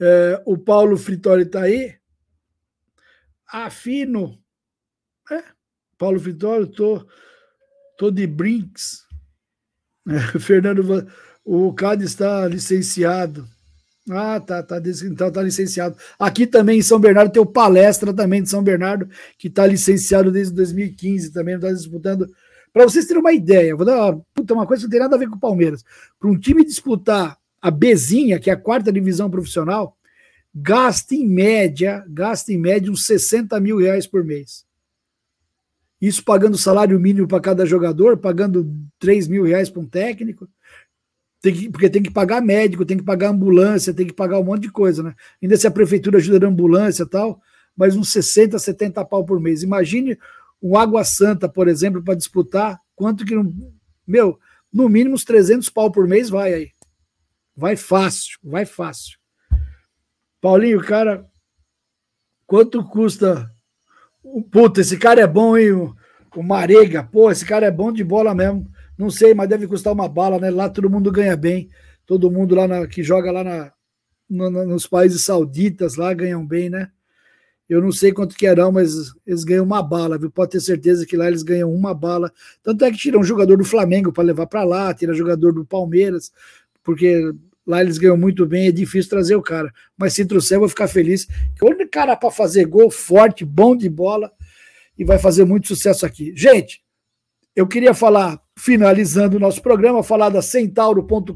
[0.00, 1.98] É, o Paulo Fritori está aí.
[3.46, 4.40] Afino.
[5.30, 5.42] É,
[5.98, 7.06] Paulo Fritori, tô,
[7.98, 9.04] tô de brinks.
[10.08, 11.10] É, Fernando,
[11.44, 13.48] o Cádiz está licenciado.
[14.10, 15.96] Ah, tá, tá, então tá licenciado.
[16.18, 20.30] Aqui também em São Bernardo tem o Palestra também de São Bernardo, que está licenciado
[20.30, 22.28] desde 2015 também, está disputando.
[22.72, 25.16] Para vocês terem uma ideia, vou dar uma, puta, uma coisa que não tem nada
[25.16, 25.84] a ver com o Palmeiras.
[26.18, 29.96] Para um time disputar a Bezinha, que é a quarta divisão profissional,
[30.54, 34.66] gasta em média, gasta em média uns 60 mil reais por mês.
[36.00, 40.48] Isso pagando salário mínimo para cada jogador, pagando 3 mil reais para um técnico.
[41.40, 44.44] Tem que, porque tem que pagar médico, tem que pagar ambulância, tem que pagar um
[44.44, 45.14] monte de coisa, né?
[45.40, 47.40] Ainda se a prefeitura ajuda na ambulância e tal,
[47.76, 49.62] mas uns 60, 70 pau por mês.
[49.62, 50.18] Imagine
[50.60, 53.52] um Água Santa, por exemplo, para disputar, quanto que não.
[54.06, 54.38] Meu,
[54.72, 56.70] no mínimo uns 300 pau por mês vai aí.
[57.56, 59.18] Vai fácil, vai fácil.
[60.40, 61.24] Paulinho, cara,
[62.46, 63.48] quanto custa?
[64.50, 65.72] Puta, esse cara é bom, hein?
[65.72, 65.94] O,
[66.36, 68.68] o Marega, pô, esse cara é bom de bola mesmo.
[68.98, 70.50] Não sei, mas deve custar uma bala, né?
[70.50, 71.68] Lá todo mundo ganha bem.
[72.04, 73.72] Todo mundo lá na, que joga lá na,
[74.28, 76.90] no, nos países sauditas lá ganham bem, né?
[77.68, 80.30] Eu não sei quanto que não, mas eles ganham uma bala, viu?
[80.30, 82.32] Pode ter certeza que lá eles ganham uma bala.
[82.62, 85.66] Tanto é que tiram um jogador do Flamengo para levar para lá, tira jogador do
[85.66, 86.32] Palmeiras,
[86.82, 87.30] porque
[87.66, 89.70] lá eles ganham muito bem, é difícil trazer o cara.
[89.98, 91.26] Mas se trouxer, eu vou ficar feliz.
[91.54, 94.32] Que o único cara para fazer gol forte, bom de bola,
[94.96, 96.32] e vai fazer muito sucesso aqui.
[96.34, 96.82] Gente,
[97.58, 101.32] eu queria falar, finalizando o nosso programa, falar da centauro.com.br,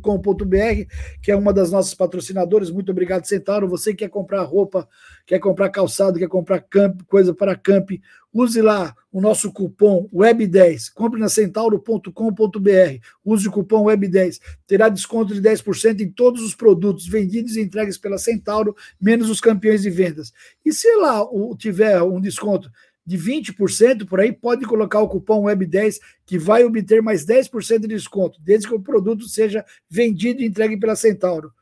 [1.20, 2.70] que é uma das nossas patrocinadoras.
[2.70, 3.68] Muito obrigado, Centauro.
[3.68, 4.88] Você que quer comprar roupa,
[5.26, 7.90] quer comprar calçado, quer comprar camp, coisa para camp,
[8.32, 10.92] use lá o nosso cupom WEB10.
[10.94, 13.00] Compre na centauro.com.br.
[13.24, 14.38] Use o cupom WEB10.
[14.64, 19.40] Terá desconto de 10% em todos os produtos vendidos e entregues pela Centauro, menos os
[19.40, 20.32] campeões de vendas.
[20.64, 21.26] E se lá
[21.58, 22.70] tiver um desconto
[23.04, 27.88] de 20% por aí, pode colocar o cupom WEB10 que vai obter mais 10% de
[27.88, 31.52] desconto, desde que o produto seja vendido e entregue pela Centauro.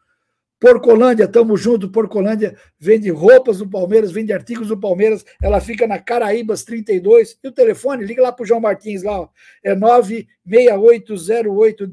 [0.61, 1.91] Porcolândia, tamo junto.
[1.91, 5.25] Porcolândia vende roupas do Palmeiras, vende artigos do Palmeiras.
[5.43, 7.39] Ela fica na Caraíbas 32.
[7.43, 9.29] E o telefone, liga lá pro João Martins lá, ó,
[9.65, 11.91] é 96808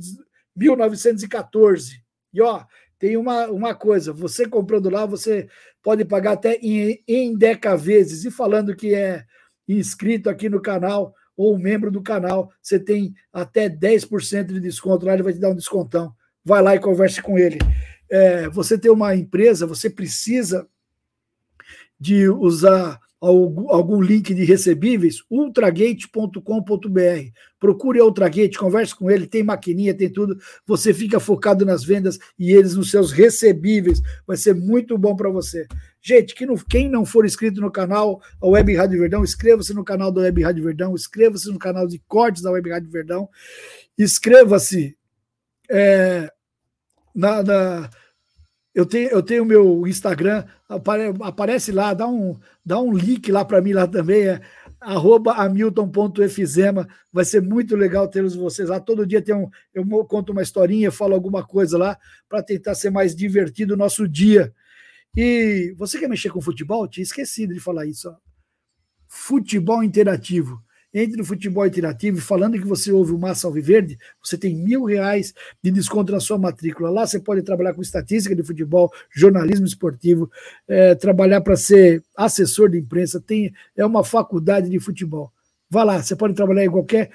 [0.54, 2.04] 1914.
[2.34, 2.66] E ó,
[3.00, 5.48] tem uma, uma coisa, você comprando lá, você
[5.82, 8.26] pode pagar até em, em deca vezes.
[8.26, 9.24] E falando que é
[9.68, 15.14] inscrito aqui no canal ou membro do canal, você tem até 10% de desconto lá,
[15.14, 16.14] ele vai te dar um descontão.
[16.44, 17.60] Vai lá e converse com ele.
[18.10, 20.68] É, você tem uma empresa, você precisa
[22.00, 27.32] de usar algum, algum link de recebíveis, ultragate.com.br.
[27.60, 30.38] Procure a Ultragate, converse com ele, tem maquininha, tem tudo.
[30.66, 34.02] Você fica focado nas vendas e eles nos seus recebíveis.
[34.26, 35.68] Vai ser muito bom para você.
[36.00, 39.84] Gente, quem não, quem não for inscrito no canal, a Web Rádio Verdão, inscreva-se no
[39.84, 43.28] canal da Web Rádio Verdão, inscreva-se no canal de cortes da Web Rádio Verdão,
[43.98, 44.96] inscreva-se
[45.70, 46.32] é,
[47.14, 47.90] na, na
[48.78, 53.44] eu tenho eu tenho meu Instagram, apare, aparece lá, dá um, dá um link lá
[53.44, 54.42] para mim lá também, é
[54.80, 60.32] arroba hamilton.efizema, vai ser muito legal ter vocês lá, todo dia tem um, eu conto
[60.32, 61.98] uma historinha, falo alguma coisa lá,
[62.30, 64.54] para tentar ser mais divertido o nosso dia.
[65.16, 66.88] E você quer mexer com futebol?
[66.88, 68.08] Tinha esquecido de falar isso.
[68.08, 68.16] Ó.
[69.08, 70.62] Futebol interativo
[70.98, 75.34] entre no futebol interativo falando que você ouve o Massa Alviverde, você tem mil reais
[75.62, 76.90] de desconto na sua matrícula.
[76.90, 80.32] Lá você pode trabalhar com estatística de futebol, jornalismo esportivo,
[80.68, 85.32] é, trabalhar para ser assessor de imprensa, tem, é uma faculdade de futebol.
[85.70, 87.12] Vá lá, você pode trabalhar em qualquer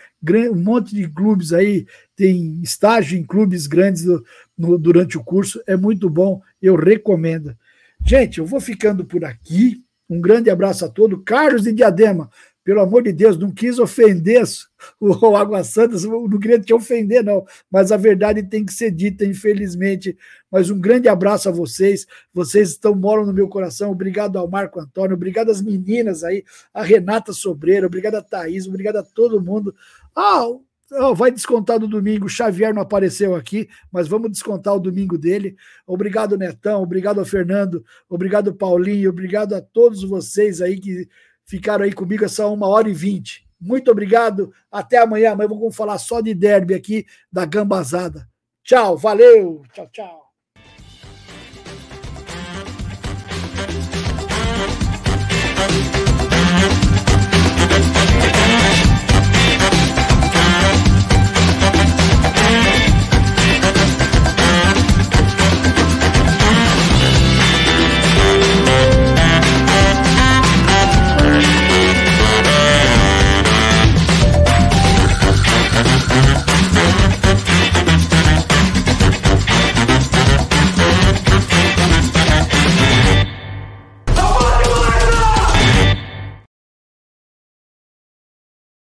[0.51, 4.23] um monte de clubes aí, tem estágio em clubes grandes do,
[4.57, 7.57] no, durante o curso, é muito bom, eu recomendo.
[8.05, 9.83] Gente, eu vou ficando por aqui.
[10.09, 11.23] Um grande abraço a todos.
[11.25, 12.29] Carlos de Diadema,
[12.65, 14.43] pelo amor de Deus, não quis ofender
[15.01, 19.25] o Água Santa, não queria te ofender, não, mas a verdade tem que ser dita,
[19.25, 20.17] infelizmente.
[20.51, 23.91] Mas um grande abraço a vocês, vocês estão moram no meu coração.
[23.91, 28.97] Obrigado ao Marco Antônio, obrigado às meninas aí, a Renata Sobreira, obrigado a Thaís, obrigado
[28.97, 29.75] a todo mundo.
[30.15, 30.47] Ah,
[31.15, 32.29] vai descontar no domingo.
[32.29, 35.57] Xavier não apareceu aqui, mas vamos descontar o domingo dele.
[35.87, 36.83] Obrigado, Netão.
[36.83, 37.85] Obrigado ao Fernando.
[38.09, 39.11] Obrigado, Paulinho.
[39.11, 41.09] Obrigado a todos vocês aí que
[41.45, 43.47] ficaram aí comigo essa uma hora e vinte.
[43.61, 44.53] Muito obrigado.
[44.71, 45.33] Até amanhã.
[45.33, 48.29] Amanhã vamos falar só de derby aqui da Gambazada.
[48.65, 48.97] Tchau.
[48.97, 49.63] Valeu.
[49.73, 50.22] Tchau, tchau.